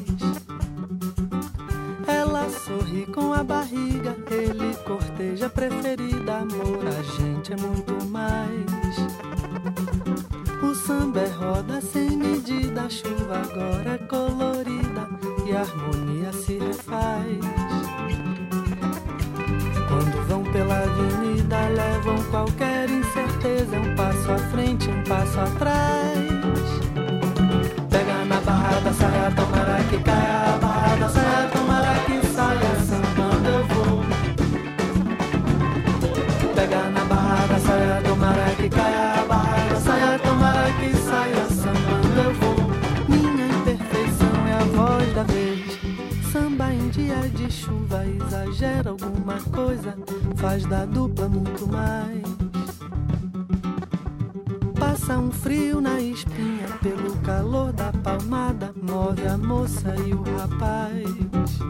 Ela 2.06 2.50
sorri 2.50 3.06
com 3.06 3.32
a 3.32 3.42
barriga, 3.42 4.16
ele 4.30 4.74
corteja 4.84 5.48
preferida, 5.48 6.38
amor, 6.38 6.86
a 6.86 7.02
gente 7.02 7.52
é 7.52 7.56
muito 7.56 8.04
mais. 8.06 8.96
O 10.62 10.74
samba 10.74 11.20
é 11.20 11.28
roda 11.28 11.80
sem 11.80 12.16
medida, 12.16 12.82
a 12.82 12.90
chuva 12.90 13.38
agora 13.38 13.94
é 13.94 13.98
colorida 13.98 15.08
e 15.46 15.52
a 15.56 15.60
harmonia 15.60 16.32
se 16.32 16.58
refaz. 16.58 17.79
Pela 20.60 20.80
avenida, 20.80 21.56
levam 21.68 22.22
qualquer 22.24 22.90
incerteza, 22.90 23.78
um 23.78 23.96
passo 23.96 24.30
à 24.30 24.36
frente, 24.50 24.90
um 24.90 25.02
passo 25.04 25.40
atrás. 25.40 26.18
Pega 27.88 28.24
na 28.26 28.38
barra 28.42 28.78
da 28.80 28.92
saia, 28.92 29.30
tomara 29.30 29.82
que 29.84 29.96
caia 30.00 30.54
a 30.54 30.58
barra 30.58 30.96
da 30.96 31.08
saia, 31.08 31.48
tomara 31.50 31.94
que 32.04 32.26
saia, 32.26 32.76
sambando 32.84 33.48
eu 33.48 33.64
vou. 33.68 34.04
Pega 36.54 36.90
na 36.90 37.04
barra 37.06 37.46
da 37.46 37.58
saia, 37.58 38.02
tomara 38.02 38.50
que 38.56 38.68
caia 38.68 39.14
a 39.14 39.24
barra 39.24 39.68
da 39.70 39.80
saia, 39.80 40.18
tomara 40.18 40.72
que 40.72 40.94
saia, 40.94 41.44
sambando 41.48 42.20
eu 42.20 42.34
vou. 42.34 42.56
Minha 43.08 43.46
imperfeição 43.46 44.46
é 44.46 44.52
a 44.52 44.64
voz 44.76 45.14
da 45.14 45.22
vez. 45.22 45.80
Samba 46.30 46.70
em 46.72 46.88
dia 46.90 47.16
de 47.34 47.50
chuva 47.50 48.04
exagera 48.06 48.90
alguma 48.90 49.40
coisa, 49.52 49.96
faz 50.36 50.64
da 50.66 50.84
dupla 50.84 51.28
muito 51.28 51.66
mais. 51.66 52.22
Passa 54.78 55.18
um 55.18 55.30
frio 55.30 55.80
na 55.80 56.00
espinha 56.00 56.66
pelo 56.82 57.16
calor 57.18 57.72
da 57.72 57.92
palmada, 57.92 58.72
move 58.82 59.26
a 59.26 59.36
moça 59.36 59.94
e 60.06 60.12
o 60.12 60.22
rapaz. 60.38 61.60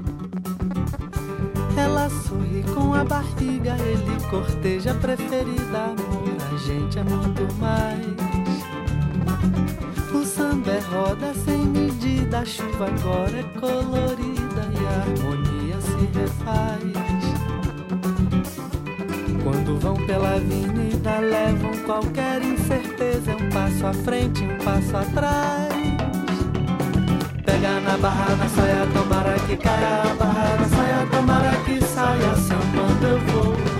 Ela 1.76 2.08
sorri 2.10 2.64
com 2.74 2.94
a 2.94 3.04
barriga, 3.04 3.76
ele 3.78 4.20
corteja 4.28 4.92
a 4.92 4.94
preferida, 4.94 5.84
amor, 5.84 6.36
a 6.52 6.56
gente 6.58 6.98
é 6.98 7.02
muito 7.02 7.54
mais. 7.54 8.06
O 10.14 10.24
samba 10.24 10.70
é 10.70 10.80
roda 10.80 11.32
sem 11.34 11.64
medida, 11.66 12.40
a 12.40 12.44
chuva 12.44 12.86
agora 12.86 13.38
é 13.38 13.42
colorida 13.58 14.68
e 14.72 14.86
a 14.86 15.00
harmonia 15.02 15.80
se 15.80 16.18
refaz. 16.18 17.09
Quando 19.70 19.82
vão 19.82 19.94
pela 20.04 20.34
avenida, 20.34 21.20
levam 21.20 21.70
qualquer 21.86 22.42
incerteza, 22.42 23.30
é 23.30 23.36
um 23.36 23.48
passo 23.50 23.86
à 23.86 23.92
frente, 23.92 24.42
um 24.42 24.58
passo 24.64 24.96
atrás. 24.96 25.72
Pega 27.44 27.78
na 27.78 27.96
barra 27.98 28.34
da 28.34 28.48
saia, 28.48 28.86
tomara 28.92 29.38
que 29.46 29.56
caia 29.56 30.02
a 30.02 30.14
barra 30.14 30.56
da 30.56 30.64
saia, 30.64 31.06
tomara 31.08 31.56
que 31.64 31.80
saia, 31.84 32.34
sambando 32.34 33.06
eu 33.06 33.20
vou. 33.20 33.79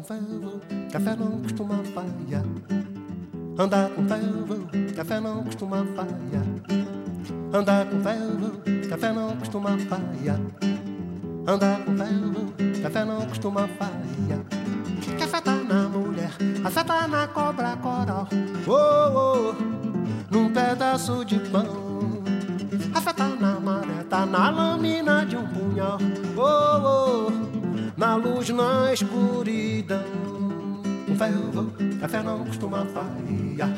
Com 0.00 0.02
ferro, 0.02 0.60
café 0.90 1.16
não 1.16 1.42
costuma 1.42 1.76
falhar. 1.94 2.44
Andar 3.58 3.90
com 3.90 4.08
ferro, 4.08 4.68
café 4.96 5.20
não 5.20 5.44
costuma 5.44 5.84
falhar. 5.94 6.46
Andar 7.52 7.86
com 7.86 8.00
ferro, 8.00 8.62
café 8.88 9.12
não 9.12 9.36
costuma 9.36 9.78
falhar. 9.78 10.40
Andar 11.46 11.84
com 11.84 11.96
ferro, 11.96 12.82
café 12.82 13.04
não 13.04 13.26
costuma 13.26 13.68
falhar. 13.68 14.44
Café 15.18 15.40
tá 15.40 15.54
na 15.54 15.88
mulher, 15.88 16.32
café 16.62 16.84
tá 16.84 17.06
na 17.06 17.28
cobra 17.28 17.76
coral. 17.76 18.28
Oh, 18.66 19.52
oh, 19.52 19.54
num 20.30 20.50
pedaço 20.52 21.24
de 21.24 21.38
pão. 21.50 21.69
Escuridão. 29.90 30.02
Com 31.06 31.16
ferro, 31.16 31.72
café 32.00 32.22
não 32.22 32.44
costuma 32.44 32.86
falhar. 32.86 33.70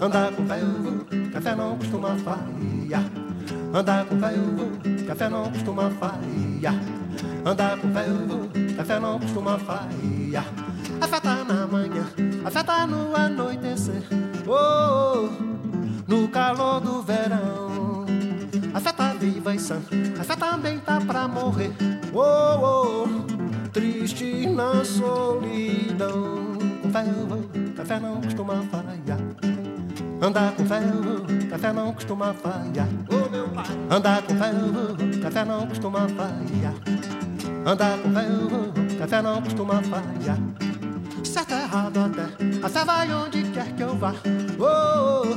Andar 0.00 0.32
com 0.32 0.46
ferro, 0.46 1.06
café 1.32 1.54
não 1.54 1.78
costuma 1.78 2.16
falhar. 2.16 3.04
Andar 3.72 4.04
com 4.06 4.18
ferro, 4.18 5.06
café 5.06 5.28
não 5.28 5.50
costuma 5.50 5.90
falhar. 5.90 6.74
Andar 7.44 7.78
com 7.78 7.92
ferro, 7.92 8.50
café 8.76 8.98
não 8.98 9.20
costuma 9.20 9.58
falhar. 9.58 10.46
Afeta 11.00 11.44
na 11.44 11.66
manhã, 11.66 12.04
afeta 12.44 12.86
no 12.86 13.14
anoitecer. 13.14 14.02
Oh, 14.46 15.28
oh, 15.28 15.28
no 16.08 16.28
calor 16.28 16.80
do 16.80 17.02
verão. 17.02 18.06
Afeta 18.74 19.14
viva 19.14 19.54
e 19.54 19.58
sã, 19.58 19.80
afeta 20.18 20.50
também 20.50 20.78
tá 20.78 21.00
pra 21.00 21.28
morrer. 21.28 21.72
Oh, 22.12 23.02
oh 23.02 23.05
triste 23.76 24.46
na 24.46 24.82
solidão. 24.82 26.56
Com 26.80 26.90
ferro, 26.90 27.74
café 27.76 28.00
não 28.00 28.22
costuma 28.22 28.54
falhar. 28.70 29.18
Andar 30.22 30.52
com 30.52 30.64
ferro, 30.64 31.26
café 31.50 31.72
não 31.74 31.92
costuma 31.92 32.32
falhar. 32.32 32.88
Oh, 33.10 33.28
meu 33.28 33.46
pai. 33.50 33.66
Andar 33.90 34.22
com 34.22 34.34
ferro, 34.34 35.20
café 35.22 35.44
não 35.44 35.66
costuma 35.66 36.08
falhar. 36.08 36.74
Andar 37.66 37.98
com 37.98 38.10
ferro, 38.14 38.72
café 38.98 39.20
não 39.20 39.42
costuma 39.42 39.82
falhar. 39.82 40.38
Certo 41.22 41.52
é 41.52 41.62
errado 41.64 41.98
até, 41.98 42.66
até 42.66 42.82
vai 42.82 43.12
onde 43.12 43.42
quer 43.50 43.70
que 43.74 43.82
eu 43.82 43.94
vá. 43.94 44.14
Oh, 44.58 45.28
oh 45.28 45.36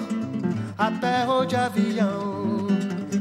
até 0.78 1.28
ou 1.28 1.46
de 1.46 1.58
avião. 1.58 2.70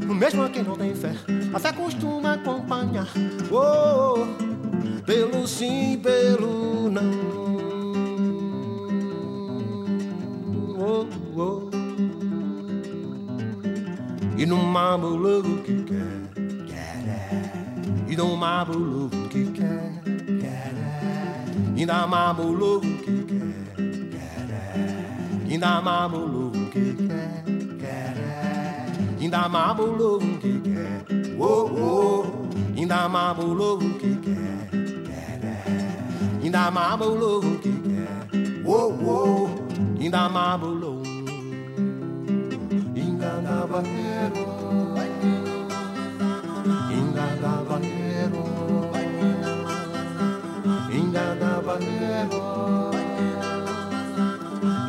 Mesmo 0.07 0.49
quem 0.49 0.63
não 0.63 0.77
tem 0.77 0.95
fé, 0.95 1.11
a 1.53 1.59
fé 1.59 1.73
costuma 1.73 2.35
acompanhar. 2.35 3.07
Oh, 3.51 4.25
oh 4.45 4.48
pelo 5.09 5.47
sim, 5.47 5.99
pelo 6.03 6.87
não. 6.87 7.09
Oh, 10.77 11.07
oh. 11.35 11.69
E 14.37 14.45
no 14.45 14.57
mambo 14.57 15.17
que 15.63 15.81
quer, 15.81 16.21
quer. 16.67 17.51
E 18.07 18.15
no 18.15 18.37
mambo 18.37 19.09
que 19.29 19.45
quer, 19.45 19.99
quer. 20.39 20.75
E 21.75 21.85
na 21.87 22.05
mambo 22.05 22.79
que 22.79 23.23
quer, 23.23 23.65
quer. 24.11 25.51
E 25.51 25.57
na 25.57 25.81
mambo 25.81 26.51
que 26.69 26.93
quer, 27.07 27.43
quer. 27.79 28.15
E 29.19 29.27
na 29.27 29.49
mambo 29.49 30.19
que 30.39 30.59
quer, 30.59 31.03
oh, 31.39 31.65
oh. 31.73 32.25
E 32.75 32.85
na 32.85 33.09
mambo 33.09 33.79
que 33.97 34.15
quer. 34.17 34.78
Inda 36.49 36.71
mabulo 36.71 37.31
kike 37.61 38.09
Wo 38.65 38.79
wo 39.05 39.49
Inda 40.01 40.23
mabulo 40.35 40.93
Inga 43.03 43.33
na 43.45 43.55
banheiro 43.69 44.47
Inga 46.97 47.27
na 47.41 47.53
banheiro 47.69 48.45
Inga 50.97 51.25
na 51.41 51.51
banheiro 51.67 52.43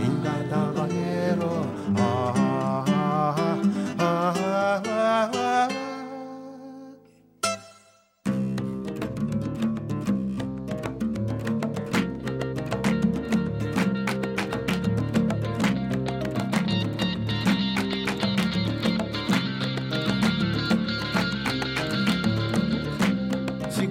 Inga 0.06 0.34
na 0.50 0.62
banheiro 0.76 1.52
Ah 2.00 2.32
ah 2.40 2.84
ah 2.88 3.34
ah 4.00 4.32
ah 4.48 4.80
ah 4.88 4.89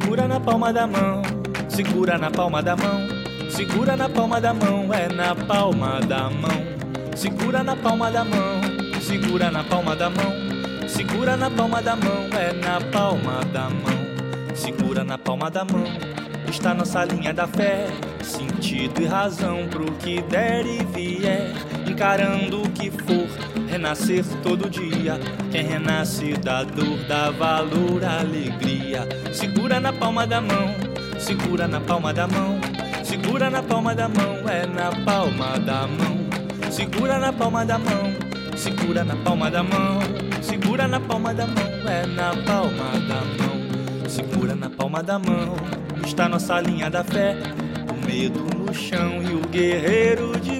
Segura 0.09 0.27
na 0.27 0.39
palma 0.39 0.73
da 0.73 0.87
mão, 0.87 1.21
segura 1.69 2.17
na 2.17 2.31
palma 2.31 2.63
da 2.63 2.75
mão, 2.75 3.07
segura 3.51 3.95
na 3.95 4.09
palma 4.09 4.41
da 4.41 4.53
mão, 4.55 4.91
é 4.91 5.07
na 5.07 5.35
palma 5.35 5.99
da 5.99 6.31
mão. 6.31 6.49
Segura 7.15 7.63
na 7.63 7.75
palma 7.75 8.09
da 8.09 8.25
mão, 8.25 8.59
segura 8.99 9.51
na 9.51 9.63
palma 9.63 9.95
da 9.95 10.09
mão, 10.09 10.33
segura 10.87 11.37
na 11.37 11.51
palma 11.51 11.79
da 11.83 11.95
mão, 11.95 12.27
é 12.33 12.53
na 12.53 12.81
palma 12.91 13.45
da 13.53 13.69
mão. 13.69 14.55
Segura 14.55 15.03
na 15.03 15.15
palma 15.15 15.51
da 15.51 15.63
mão, 15.63 15.85
está 16.49 16.73
nossa 16.73 17.05
linha 17.05 17.31
da 17.31 17.45
fé, 17.45 17.85
sentido 18.23 19.03
e 19.03 19.05
razão 19.05 19.67
pro 19.69 19.91
que 19.91 20.23
der 20.23 20.65
e 20.65 20.83
vier. 20.85 21.53
encarando 21.87 22.63
o 22.63 22.69
que 22.71 22.89
for, 22.89 23.27
renascer 23.69 24.25
todo 24.41 24.69
dia. 24.69 25.19
Quem 25.51 25.63
renasce 25.63 26.33
da 26.33 26.63
dor, 26.63 26.97
dá 27.07 27.29
valor, 27.29 28.03
alegria. 28.03 29.07
Segura 29.31 29.79
na 29.79 29.93
palma 29.93 30.25
da 30.25 30.41
mão, 30.41 30.73
segura 31.19 31.67
na 31.67 31.79
palma 31.79 32.13
da 32.13 32.27
mão, 32.27 32.59
segura 33.03 33.49
na 33.49 33.61
palma 33.61 33.93
da 33.93 34.09
mão, 34.09 34.49
é 34.49 34.65
na 34.65 34.91
palma 35.05 35.59
da 35.59 35.87
mão. 35.87 36.17
Segura 36.71 37.19
na 37.19 37.33
palma 37.33 37.65
da 37.65 37.77
mão, 37.79 38.13
segura 38.55 39.03
na 39.03 39.15
palma 39.15 39.49
da 39.49 39.63
mão, 39.63 39.99
segura 40.41 40.87
na 40.87 40.99
palma 40.99 41.33
da 41.33 41.47
mão, 41.47 41.89
é 41.89 42.05
na 42.05 42.29
palma 42.45 42.99
da 43.07 43.21
mão. 43.21 43.59
Segura 44.07 44.55
na 44.55 44.69
palma 44.69 45.03
da 45.03 45.19
mão, 45.19 45.55
está 46.05 46.27
nossa 46.29 46.59
linha 46.61 46.89
da 46.89 47.03
fé. 47.03 47.35
O 47.89 48.05
medo 48.05 48.39
no 48.55 48.73
chão 48.73 49.21
e 49.21 49.33
o 49.33 49.41
guerreiro 49.49 50.39
de 50.39 50.58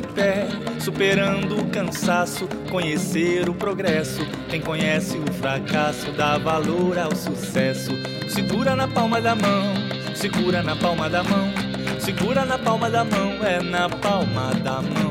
superando 0.80 1.60
o 1.60 1.70
cansaço, 1.70 2.48
conhecer 2.70 3.50
o 3.50 3.54
progresso. 3.54 4.26
Quem 4.50 4.62
conhece 4.62 5.18
o 5.18 5.34
fracasso 5.34 6.12
dá 6.12 6.38
valor 6.38 6.98
ao 6.98 7.16
sucesso. 7.16 7.92
Segura 8.28 8.76
na 8.76 8.88
palma 8.88 9.22
da 9.22 9.36
mão, 9.36 9.74
segura 10.16 10.64
na 10.64 10.76
palma 10.76 11.10
da 11.10 11.24
mão, 11.24 11.52
segura 12.00 12.46
na 12.46 12.58
palma 12.58 12.90
da 12.90 13.04
mão, 13.04 13.46
é 13.46 13.62
na 13.62 13.90
palma 13.90 14.54
da 14.56 14.82
mão. 14.82 15.10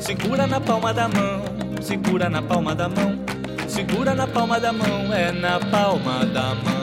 Segura 0.00 0.46
na 0.46 0.60
palma 0.60 0.92
da 0.92 1.08
mão, 1.08 1.44
segura 1.80 2.28
na 2.28 2.42
palma 2.42 2.74
da 2.74 2.88
mão, 2.88 3.18
segura 3.68 4.14
na 4.14 4.26
palma 4.26 4.58
da 4.58 4.72
mão, 4.72 5.14
é 5.14 5.30
na 5.30 5.60
palma 5.60 6.26
da 6.26 6.54
mão. 6.56 6.81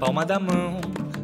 Palma 0.00 0.24
da 0.24 0.40
mão, 0.40 0.80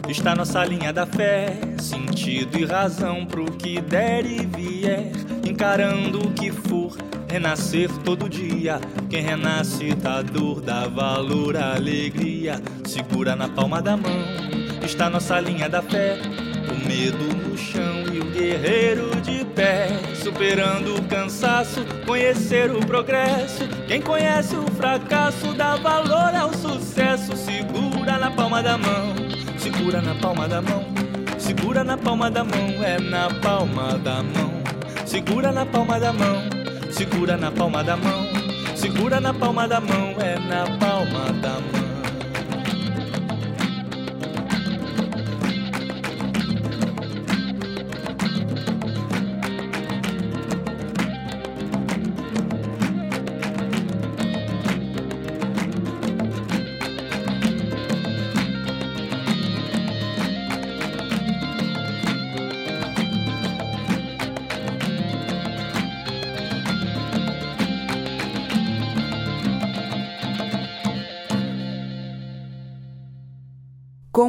está 0.06 0.34
nossa 0.34 0.62
linha 0.62 0.92
da 0.92 1.06
fé. 1.06 1.58
Sentido 1.80 2.58
e 2.58 2.66
razão 2.66 3.24
pro 3.24 3.46
que 3.52 3.80
der 3.80 4.26
e 4.26 4.44
vier. 4.44 5.12
Encarando 5.48 6.18
o 6.18 6.30
que 6.32 6.52
for, 6.52 6.94
renascer 7.26 7.90
todo 8.04 8.28
dia. 8.28 8.78
Quem 9.08 9.22
renasce 9.22 9.94
da 9.94 10.20
dor, 10.20 10.60
dá 10.60 10.86
valor, 10.86 11.56
alegria. 11.56 12.60
Segura 12.84 13.34
na 13.34 13.48
palma 13.48 13.80
da 13.80 13.96
mão, 13.96 14.24
está 14.84 15.08
nossa 15.08 15.40
linha 15.40 15.70
da 15.70 15.80
fé. 15.80 16.18
O 16.70 16.86
medo 16.86 17.48
no 17.48 17.56
chão 17.56 18.04
e 18.12 18.18
o 18.20 18.30
guerreiro 18.30 19.10
de 19.22 19.42
pé. 19.46 19.88
Superando 20.26 20.96
o 20.96 21.02
cansaço, 21.04 21.86
conhecer 22.04 22.68
o 22.72 22.80
progresso. 22.80 23.62
Quem 23.86 24.02
conhece 24.02 24.56
o 24.56 24.66
fracasso, 24.72 25.54
dá 25.54 25.76
valor 25.76 26.34
ao 26.34 26.52
sucesso. 26.52 27.36
Segura 27.36 28.18
na 28.18 28.28
palma 28.32 28.60
da 28.60 28.76
mão, 28.76 29.14
segura 29.56 30.02
na 30.02 30.16
palma 30.16 30.48
da 30.48 30.60
mão. 30.60 30.84
Segura 31.38 31.84
na 31.84 31.96
palma 31.96 32.28
da 32.28 32.42
mão, 32.42 32.84
é 32.84 32.98
na 32.98 33.28
palma 33.40 33.96
da 33.98 34.20
mão. 34.24 34.52
Segura 35.06 35.52
na 35.52 35.64
palma 35.64 36.00
da 36.00 36.12
mão, 36.12 36.42
segura 36.90 37.36
na 37.36 37.52
palma 37.52 37.84
da 37.84 37.96
mão. 37.96 38.26
Segura 38.74 39.20
na 39.20 39.32
palma 39.32 39.68
da 39.68 39.80
mão, 39.80 40.16
é 40.18 40.40
na 40.40 40.76
palma 40.76 41.32
da 41.40 41.50
mão. 41.50 41.75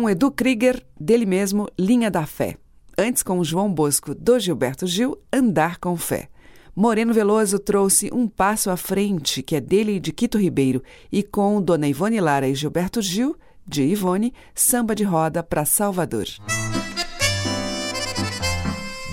Com 0.08 0.12
Edu 0.12 0.32
Krieger, 0.32 0.82
dele 0.98 1.26
mesmo, 1.26 1.68
Linha 1.78 2.10
da 2.10 2.26
Fé. 2.26 2.56
Antes, 2.98 3.22
com 3.22 3.44
João 3.44 3.70
Bosco, 3.70 4.16
do 4.16 4.40
Gilberto 4.40 4.88
Gil, 4.88 5.18
Andar 5.34 5.78
com 5.80 5.98
Fé. 5.98 6.30
Moreno 6.74 7.14
Veloso 7.14 7.60
trouxe 7.60 8.10
Um 8.14 8.26
Passo 8.26 8.70
à 8.70 8.78
Frente, 8.78 9.44
que 9.44 9.54
é 9.54 9.60
dele 9.60 9.98
e 9.98 10.00
de 10.00 10.14
Quito 10.14 10.38
Ribeiro, 10.38 10.82
e 11.12 11.22
com 11.22 11.62
Dona 11.62 11.90
Ivone 11.90 12.22
Lara 12.22 12.48
e 12.48 12.56
Gilberto 12.56 13.02
Gil, 13.02 13.36
de 13.68 13.84
Ivone, 13.84 14.34
Samba 14.56 14.96
de 14.96 15.04
Roda 15.04 15.44
para 15.44 15.66
Salvador. 15.66 16.28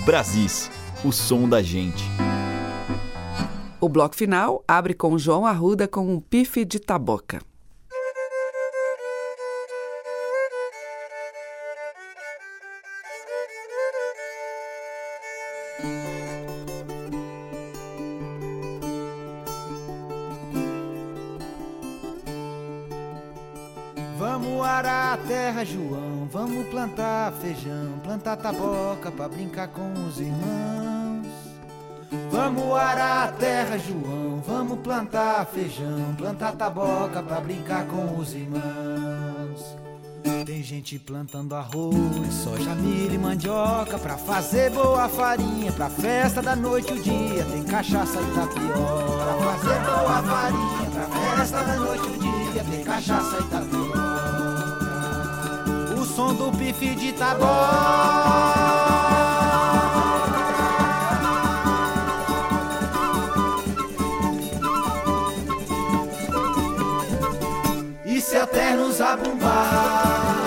Brasis, 0.05 0.71
o 1.03 1.11
som 1.11 1.49
da 1.49 1.61
gente. 1.61 2.05
O 3.81 3.89
bloco 3.89 4.15
final 4.15 4.63
abre 4.65 4.93
com 4.93 5.17
João 5.17 5.45
Arruda 5.45 5.89
com 5.89 6.07
um 6.07 6.21
pife 6.21 6.63
de 6.63 6.79
taboca. 6.79 7.41
A 25.15 25.17
terra, 25.17 25.63
João. 25.63 26.27
Vamos 26.29 26.67
plantar 26.67 27.31
feijão, 27.41 27.99
plantar 28.03 28.35
taboca 28.35 29.09
pra 29.09 29.29
brincar 29.29 29.69
com 29.69 29.93
os 30.05 30.19
irmãos. 30.19 31.25
Vamos 32.29 32.75
arar 32.75 33.29
a 33.29 33.31
terra, 33.31 33.77
João. 33.77 34.43
Vamos 34.45 34.79
plantar 34.79 35.45
feijão, 35.45 36.13
plantar 36.17 36.51
taboca 36.53 37.23
pra 37.23 37.39
brincar 37.39 37.85
com 37.85 38.17
os 38.17 38.33
irmãos. 38.33 39.77
Tem 40.45 40.61
gente 40.61 40.99
plantando 40.99 41.55
arroz, 41.55 42.33
soja, 42.43 42.75
milho 42.75 43.13
e 43.13 43.17
mandioca 43.17 43.97
pra 43.97 44.17
fazer 44.17 44.69
boa 44.71 45.07
farinha, 45.07 45.71
pra 45.71 45.89
festa 45.89 46.41
da 46.41 46.55
noite 46.55 46.91
o 46.91 47.01
dia. 47.01 47.45
Tem 47.45 47.63
cachaça 47.63 48.19
e 48.19 48.33
tapioca 48.33 49.23
pra 49.23 49.53
fazer 49.53 49.79
boa 49.79 50.23
farinha, 50.23 50.89
pra 50.91 51.07
festa 51.07 51.63
da 51.63 51.75
noite 51.77 52.07
o 52.07 52.17
dia. 52.17 52.63
Tem 52.69 52.83
cachaça 52.83 53.37
e 53.39 53.43
tapioca. 53.43 53.84
Som 56.15 56.33
do 56.33 56.49
pife 56.49 56.95
de. 56.95 57.13
E 68.05 68.21
se 68.21 68.37
eternos 68.37 69.01
abumbar 69.01 70.44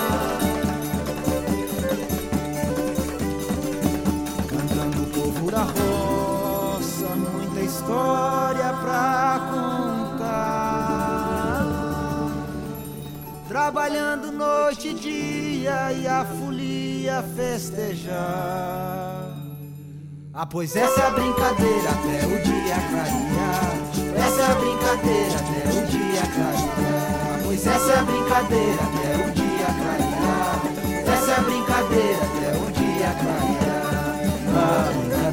Trabalhando 13.69 14.31
noite 14.31 14.87
e 14.87 14.93
dia 14.95 15.93
E 15.93 16.07
a 16.07 16.25
folia 16.25 17.23
festejar 17.35 18.17
Ah, 20.33 20.45
pois 20.47 20.75
essa 20.75 20.99
é 20.99 21.05
a 21.05 21.11
brincadeira 21.11 21.89
Até 21.91 22.25
o 22.25 22.41
dia 22.41 22.75
clarear 22.89 23.77
Essa 24.25 24.41
é 24.41 24.45
a 24.45 24.55
brincadeira 24.55 25.35
Até 25.35 25.69
o 25.69 25.85
dia 25.85 26.21
clarear 26.33 27.41
Pois 27.45 27.67
essa 27.67 27.91
é 27.91 27.99
a 27.99 28.01
brincadeira 28.01 28.81
até 28.81 29.27
o 29.27 29.31
dia 29.33 29.67
clarear. 29.77 30.61
Essa 31.13 31.31
é 31.31 31.35
a 31.35 31.41
brincadeira 31.41 32.23
até 32.23 32.57
o 32.57 32.71
dia 32.71 33.13
clarear. 33.21 33.69
A 35.27 35.31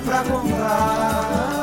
pra 0.00 0.22
comprar 0.22 1.60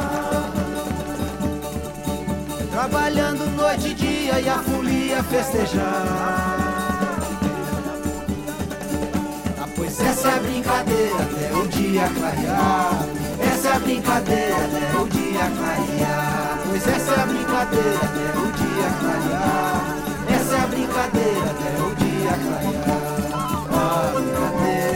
Trabalhando 2.71 3.45
noite 3.55 3.87
e 3.89 3.93
dia 3.95 4.39
e 4.39 4.47
a 4.47 4.59
folia 4.59 5.23
festejar. 5.23 5.83
Ah, 9.59 9.67
pois 9.75 9.99
essa 9.99 10.27
é 10.27 10.35
a 10.35 10.39
brincadeira 10.39 11.15
até 11.15 11.53
o 11.57 11.67
dia 11.67 12.07
clarear. 12.07 13.05
Essa 13.51 13.69
é 13.69 13.71
a 13.71 13.79
brincadeira 13.79 14.55
até 14.55 14.99
o 14.99 15.07
dia 15.07 15.51
clarear. 15.57 16.59
Pois 16.67 16.87
essa 16.87 17.11
é 17.13 17.19
a 17.19 17.25
brincadeira 17.25 17.97
até 17.97 18.39
o 18.39 18.51
dia 18.51 18.89
clarear. 18.99 19.97
Essa 20.39 20.55
é 20.55 20.59
a 20.59 20.67
brincadeira 20.67 21.49
até 21.49 21.71
o 21.81 21.95
dia 21.95 22.33
clarear. 22.45 23.01
Ah, 23.73 24.11
brincadeira. 24.13 24.86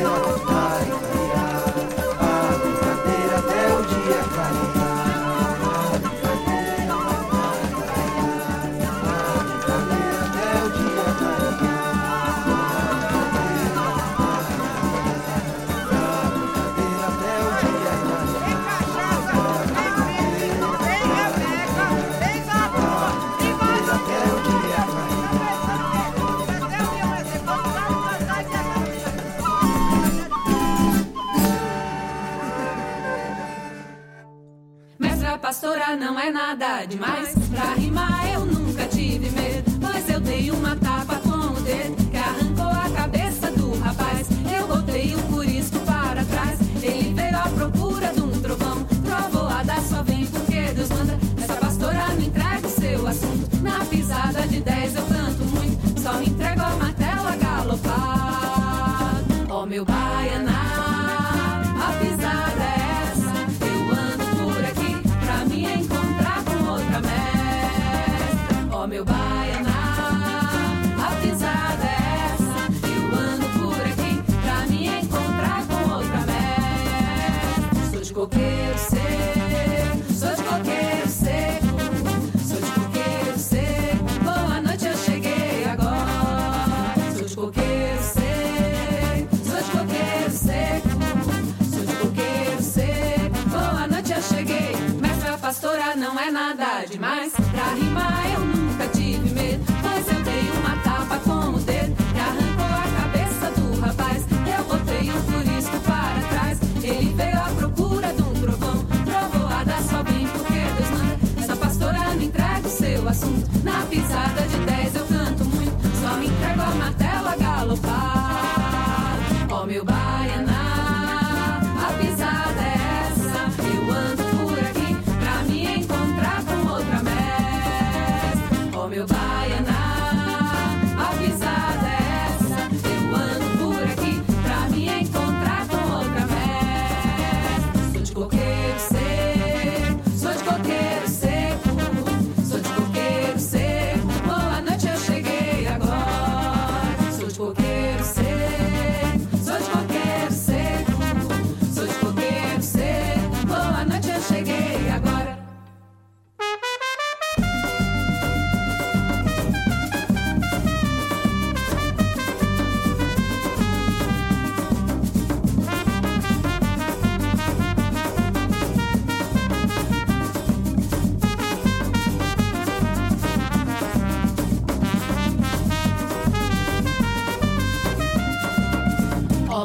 Pastora 35.51 35.97
não 35.97 36.17
é 36.17 36.31
nada 36.31 36.85
demais. 36.85 37.35
Pra 37.49 37.73
rimar 37.73 38.25
eu 38.31 38.45
nunca 38.45 38.85
tive 38.85 39.29
medo. 39.31 39.69
Pois 39.81 40.09
eu 40.09 40.21
dei 40.21 40.49
uma 40.49 40.77
tapa 40.77 41.17
com 41.17 41.29
o 41.29 41.61
dedo 41.61 42.09
que 42.09 42.15
arrancou 42.15 42.67
a 42.67 42.89
cabeça 42.95 43.51
do 43.51 43.77
rapaz. 43.79 44.29
Eu 44.57 44.65
botei 44.65 45.13
o 45.13 45.21
curisco 45.23 45.77
para 45.79 46.23
trás. 46.23 46.57
Ele 46.81 47.13
veio 47.13 47.37
à 47.37 47.49
procura 47.49 48.13
de 48.13 48.21
um 48.21 48.31
trovão. 48.31 48.85
Trovoada 49.03 49.75
só 49.81 50.01
vem 50.03 50.25
porque 50.25 50.71
Deus 50.73 50.87
manda. 50.87 51.19
Essa 51.43 51.55
pastora 51.55 52.07
não 52.07 52.21
entrega 52.21 52.65
o 52.65 52.69
seu 52.69 53.07
assunto. 53.07 53.57
Na 53.61 53.83
pisada 53.83 54.47
de 54.47 54.61
10 54.61 54.95
eu 54.95 55.03
canto 55.03 55.43
muito. 55.53 56.01
Só 56.01 56.21
entrego 56.21 56.61
a 56.61 56.69
martelo 56.77 57.27
a 57.27 57.35
galopar. 57.35 59.21
Ó 59.49 59.65
meu 59.65 59.83
baianá, 59.83 60.10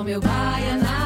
meu 0.06 0.20
baianá, 0.20 1.05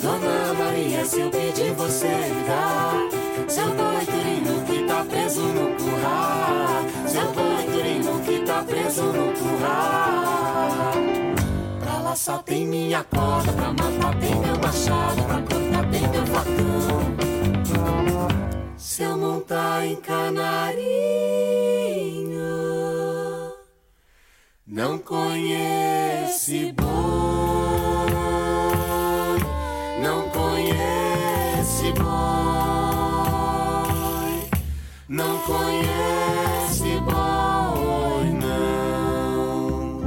Dona 0.00 0.52
Maria, 0.54 1.04
se 1.04 1.20
eu 1.20 1.30
pedir, 1.30 1.72
você 1.72 2.08
dá. 2.46 2.92
Seu 3.48 3.66
boi 3.68 4.04
turino 4.04 4.64
que 4.66 4.84
tá 4.84 5.04
preso 5.04 5.42
no 5.42 5.74
curral. 5.76 6.84
Seu 7.06 7.32
boi 7.32 7.64
turino 7.64 8.20
que 8.20 8.40
tá 8.44 8.62
preso 8.64 9.02
no 9.04 9.32
curral. 9.32 10.92
Pra 11.80 11.98
lá 12.00 12.14
só 12.16 12.38
tem 12.38 12.66
minha 12.66 13.04
corda, 13.04 13.52
pra 13.52 13.72
matar 13.72 14.18
tem 14.20 14.34
meu 14.34 14.58
machado, 14.58 15.22
pra 15.22 15.40
cortar 15.42 15.90
tem 15.90 16.08
meu 16.08 16.26
facão. 16.26 17.16
Se 18.76 19.02
eu 19.02 19.16
montar 19.16 19.86
em 19.86 19.96
canarinho, 19.96 20.76
não 24.66 24.98
conhece 24.98 26.72
não 35.08 35.38
conhece 35.38 37.00
boi, 37.00 38.32
não. 38.32 40.00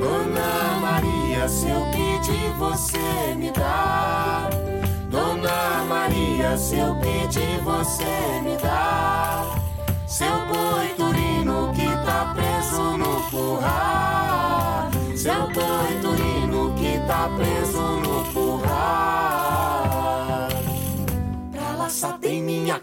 Dona 0.00 0.80
Maria, 0.80 1.48
se 1.48 1.68
eu 1.68 1.80
pedir 1.90 2.52
você 2.58 3.34
me 3.36 3.50
dá. 3.52 4.50
Dona 5.10 5.84
Maria, 5.88 6.56
se 6.58 6.76
eu 6.76 6.94
pedir 6.96 7.60
você 7.62 8.40
me 8.42 8.56
dá. 8.58 8.99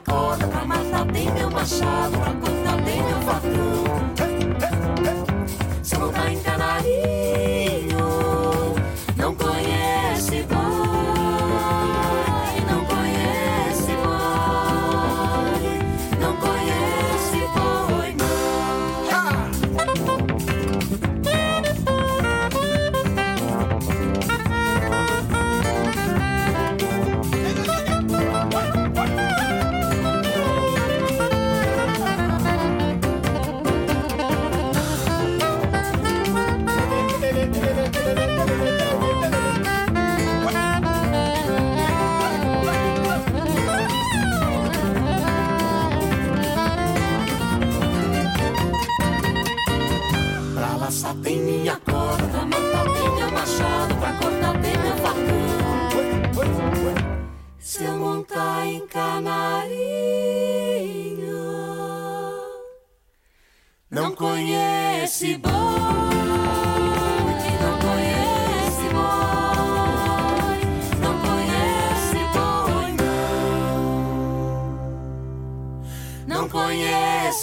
Corda, 0.08 0.48
pra 0.48 0.66
matar 0.66 1.06
tem 1.12 1.32
meu 1.32 1.52
machado, 1.52 2.18
pra 2.18 2.34
cortar 2.34 2.84
tem 2.84 3.04
meu 3.04 3.22
facão. 3.22 3.84
Se 5.84 5.96
eu 5.96 6.00
montar 6.00 6.32
em 6.32 6.40
canarinho, 6.40 7.57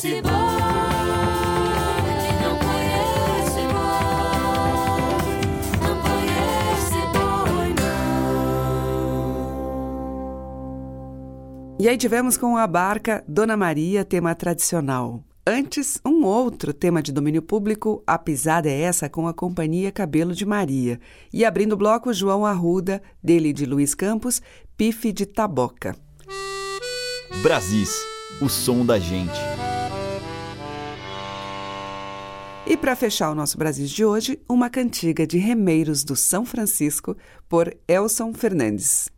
conhece 0.04 0.22
boi. 0.22 0.32
Não 2.42 2.58
conhece 2.58 3.60
boi, 3.72 4.02
não 5.80 5.96
conhece 6.02 7.00
boi, 7.12 7.74
E 11.80 11.88
aí 11.88 11.96
tivemos 11.96 12.36
com 12.36 12.56
a 12.56 12.66
barca 12.66 13.24
Dona 13.26 13.56
Maria, 13.56 14.04
tema 14.04 14.34
tradicional. 14.34 15.24
Antes, 15.46 16.00
um 16.06 16.24
outro 16.24 16.72
tema 16.72 17.02
de 17.02 17.12
domínio 17.12 17.42
público, 17.42 18.02
A 18.06 18.16
Pisada 18.16 18.70
é 18.70 18.80
Essa, 18.80 19.10
com 19.10 19.28
a 19.28 19.34
companhia 19.34 19.92
Cabelo 19.92 20.34
de 20.34 20.46
Maria. 20.46 20.98
E 21.30 21.44
abrindo 21.44 21.72
o 21.72 21.76
bloco, 21.76 22.14
João 22.14 22.46
Arruda, 22.46 23.02
dele 23.22 23.52
de 23.52 23.66
Luiz 23.66 23.94
Campos, 23.94 24.40
Pife 24.74 25.12
de 25.12 25.26
Taboca. 25.26 25.94
Brasis, 27.42 27.90
o 28.40 28.48
som 28.48 28.86
da 28.86 28.98
gente. 28.98 29.38
E 32.66 32.78
para 32.78 32.96
fechar 32.96 33.30
o 33.30 33.34
nosso 33.34 33.58
Brasil 33.58 33.86
de 33.86 34.04
hoje, 34.06 34.40
uma 34.48 34.70
cantiga 34.70 35.26
de 35.26 35.36
Remeiros 35.36 36.02
do 36.02 36.16
São 36.16 36.46
Francisco 36.46 37.14
por 37.46 37.74
Elson 37.86 38.32
Fernandes. 38.32 39.10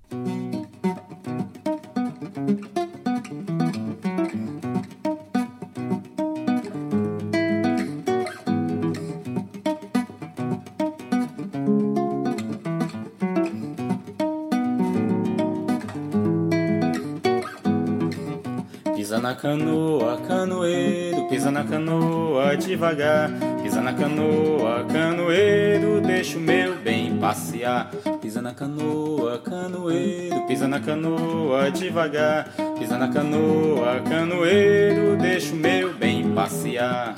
Pisa 18.97 19.21
na 19.21 19.37
canoa, 19.37 20.21
canoeiro, 20.27 21.06
pisa 21.47 21.53
na 21.53 21.65
canoa 21.65 22.57
devagar. 22.57 23.31
Pisa 23.63 23.81
na 23.81 23.93
canoa, 23.93 24.85
canoeiro, 24.85 26.01
deixa 26.01 26.39
o 26.39 26.41
meu 26.41 26.75
bem 26.75 27.17
passear. 27.19 27.89
Pisa 28.21 28.43
na 28.43 28.53
canoa, 28.53 29.39
canoeiro, 29.39 30.45
pisa 30.49 30.67
na 30.67 30.81
canoa 30.81 31.71
devagar. 31.71 32.49
Pisa 32.77 32.99
na 32.99 33.07
canoa, 33.09 34.01
canoeiro, 34.09 35.17
deixa 35.19 35.55
o 35.55 35.57
meu 35.57 35.95
bem 35.95 36.33
passear. 36.35 37.15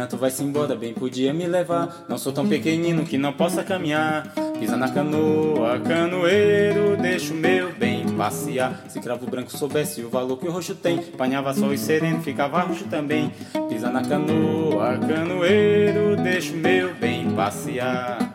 Menina, 0.00 0.06
tu 0.06 0.16
vai-se 0.16 0.42
embora, 0.42 0.74
bem 0.74 0.94
podia 0.94 1.30
me 1.30 1.46
levar. 1.46 2.06
Não 2.08 2.16
sou 2.16 2.32
tão 2.32 2.48
pequenino 2.48 3.04
que 3.04 3.18
não 3.18 3.34
possa 3.34 3.62
caminhar. 3.62 4.32
Pisa 4.58 4.74
na 4.74 4.88
canoa, 4.88 5.78
canoeiro, 5.80 6.96
deixa 6.96 7.34
o 7.34 7.36
meu 7.36 7.70
bem 7.74 8.08
passear. 8.16 8.82
Se 8.88 8.98
cravo 8.98 9.26
branco 9.26 9.50
soubesse 9.50 10.00
o 10.02 10.08
valor 10.08 10.38
que 10.38 10.48
o 10.48 10.50
roxo 10.50 10.74
tem, 10.74 10.98
apanhava 10.98 11.52
sol 11.52 11.74
e 11.74 11.78
sereno, 11.78 12.22
ficava 12.22 12.62
roxo 12.62 12.84
também. 12.84 13.30
Pisa 13.68 13.90
na 13.90 14.02
canoa, 14.02 14.96
canoeiro, 14.98 16.16
deixa 16.16 16.54
o 16.54 16.56
meu 16.56 16.94
bem 16.94 17.30
passear. 17.32 18.29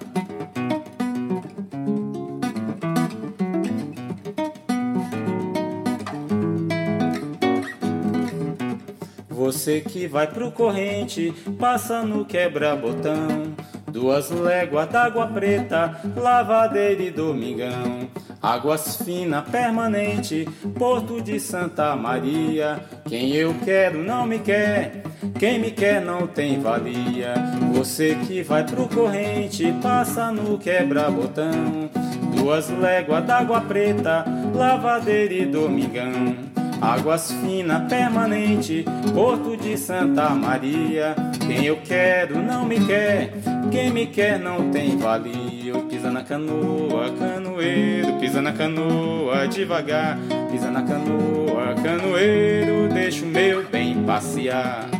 Você 9.46 9.80
que 9.80 10.08
vai 10.08 10.26
pro 10.26 10.52
corrente, 10.52 11.32
passa 11.60 12.02
no 12.02 12.26
quebra-botão. 12.26 13.54
Duas 13.92 14.32
léguas 14.32 14.90
d'água 14.90 15.28
preta, 15.28 16.02
lavadeira 16.18 17.04
e 17.04 17.12
domingão. 17.12 18.10
Águas 18.42 18.98
fina 18.98 19.44
permanente, 19.44 20.50
Porto 20.80 21.22
de 21.22 21.40
Santa 21.40 21.96
Maria. 21.96 22.80
Quem 23.08 23.34
eu 23.34 23.54
quero 23.64 24.00
não 24.00 24.26
me 24.26 24.40
quer, 24.40 25.04
quem 25.38 25.60
me 25.60 25.70
quer 25.70 26.02
não 26.02 26.26
tem 26.26 26.60
valia. 26.60 27.36
Você 27.76 28.16
que 28.26 28.42
vai 28.42 28.64
pro 28.64 28.88
corrente, 28.88 29.72
passa 29.80 30.32
no 30.32 30.58
quebra-botão. 30.58 31.88
Duas 32.36 32.68
léguas 32.72 33.24
d'água 33.24 33.62
preta, 33.62 34.26
lavadeira 34.56 35.36
e 35.36 35.46
domingão. 35.46 36.45
Águas 36.82 37.32
fina 37.32 37.82
permanente, 37.82 38.86
Porto 39.14 39.56
de 39.58 39.78
Santa 39.78 40.30
Maria. 40.30 41.16
Quem 41.46 41.66
eu 41.66 41.78
quero 41.78 42.42
não 42.42 42.66
me 42.66 42.80
quer, 42.86 43.32
quem 43.72 43.92
me 43.92 44.08
quer 44.08 44.40
não 44.40 44.72
tem 44.72 44.98
valia. 44.98 45.74
Pisa 45.90 46.12
na 46.12 46.24
canoa, 46.24 47.12
canoeiro, 47.18 48.14
pisa 48.20 48.42
na 48.42 48.54
canoa 48.54 49.48
devagar. 49.48 50.18
Pisa 50.52 50.70
na 50.70 50.84
canoa, 50.84 51.76
canoeiro, 51.82 52.90
deixa 52.94 53.26
o 53.26 53.28
meu 53.28 53.68
bem 53.70 54.04
passear. 54.04 54.95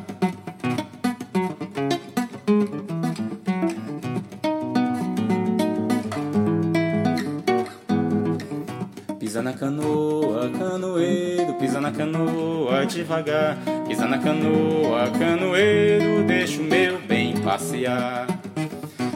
Pisa 9.36 9.44
na 9.44 9.52
canoa, 9.52 10.50
canoeiro, 10.58 11.54
pisa 11.56 11.82
na 11.82 11.92
canoa 11.92 12.86
devagar. 12.86 13.58
Pisa 13.86 14.08
na 14.08 14.18
canoa, 14.18 15.12
canoeiro, 15.20 16.24
deixa 16.26 16.62
o 16.62 16.64
meu 16.64 16.98
bem 17.02 17.36
passear. 17.42 18.28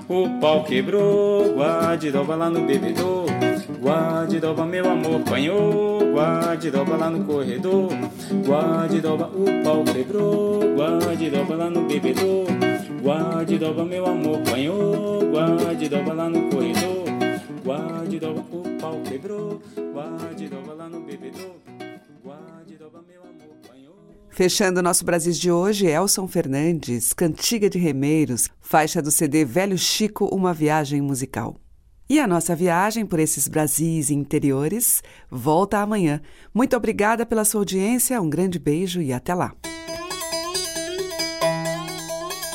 O 0.10 0.28
pau 0.42 0.66
quebrou, 0.66 1.54
guarde-doba 1.54 2.36
lá 2.36 2.50
no 2.50 2.66
bebedor. 2.66 3.28
Guarde-doba, 3.80 4.66
meu 4.66 4.92
amor, 4.92 5.22
apanhou. 5.22 6.12
Guarde-doba 6.12 6.98
lá 6.98 7.10
no 7.10 7.24
corredor. 7.24 7.88
Guarde-doba, 8.46 9.28
o 9.28 9.64
pau 9.64 9.86
quebrou. 9.86 10.60
Guarde-doba 10.76 11.56
lá 11.56 11.70
no 11.70 11.88
bebedor. 11.88 12.46
Guarde-doba, 13.02 13.86
meu 13.86 14.06
amor, 14.06 14.42
apanhou. 14.46 15.32
Guarde-doba 15.32 16.12
lá 16.12 16.30
no 16.30 16.50
corredor. 16.50 17.09
Guarde-doba, 17.64 18.40
o 18.52 18.80
pau 18.80 19.02
quebrou. 19.04 19.62
Guarde-doba 19.94 20.74
lá 20.74 20.90
no 20.90 21.02
bebedor. 21.02 21.56
Guarde-doba, 22.24 23.04
meu 23.08 23.22
amor, 23.22 23.58
apanhou. 23.64 23.96
Fechando 24.30 24.82
nosso 24.82 25.04
Brasil 25.04 25.34
de 25.34 25.52
hoje, 25.52 25.86
Elson 25.88 26.28
Fernandes, 26.28 27.14
Cantiga 27.14 27.70
de 27.70 27.78
Remeiros, 27.78 28.50
faixa 28.62 29.02
do 29.02 29.12
CD 29.12 29.44
Velho 29.44 29.78
Chico, 29.78 30.26
uma 30.26 30.54
viagem 30.54 31.02
musical. 31.02 31.56
E 32.10 32.20
a 32.20 32.26
nossa 32.26 32.56
viagem 32.56 33.06
por 33.06 33.20
esses 33.20 33.48
Brasis 33.48 34.10
interiores 34.10 35.04
volta 35.30 35.78
amanhã. 35.78 36.22
Muito 36.54 36.76
obrigada 36.76 37.26
pela 37.26 37.46
sua 37.46 37.62
audiência, 37.62 38.20
um 38.20 38.30
grande 38.30 38.58
beijo 38.58 39.02
e 39.02 39.14
até 39.14 39.36
lá. 39.36 39.54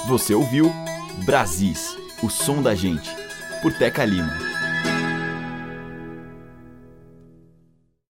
Você 0.08 0.34
ouviu 0.34 0.72
Brasis, 1.24 1.96
o 2.22 2.28
som 2.28 2.60
da 2.60 2.74
gente, 2.74 3.08
por 3.62 3.72
Teca 3.72 4.04
Lima. 4.04 4.53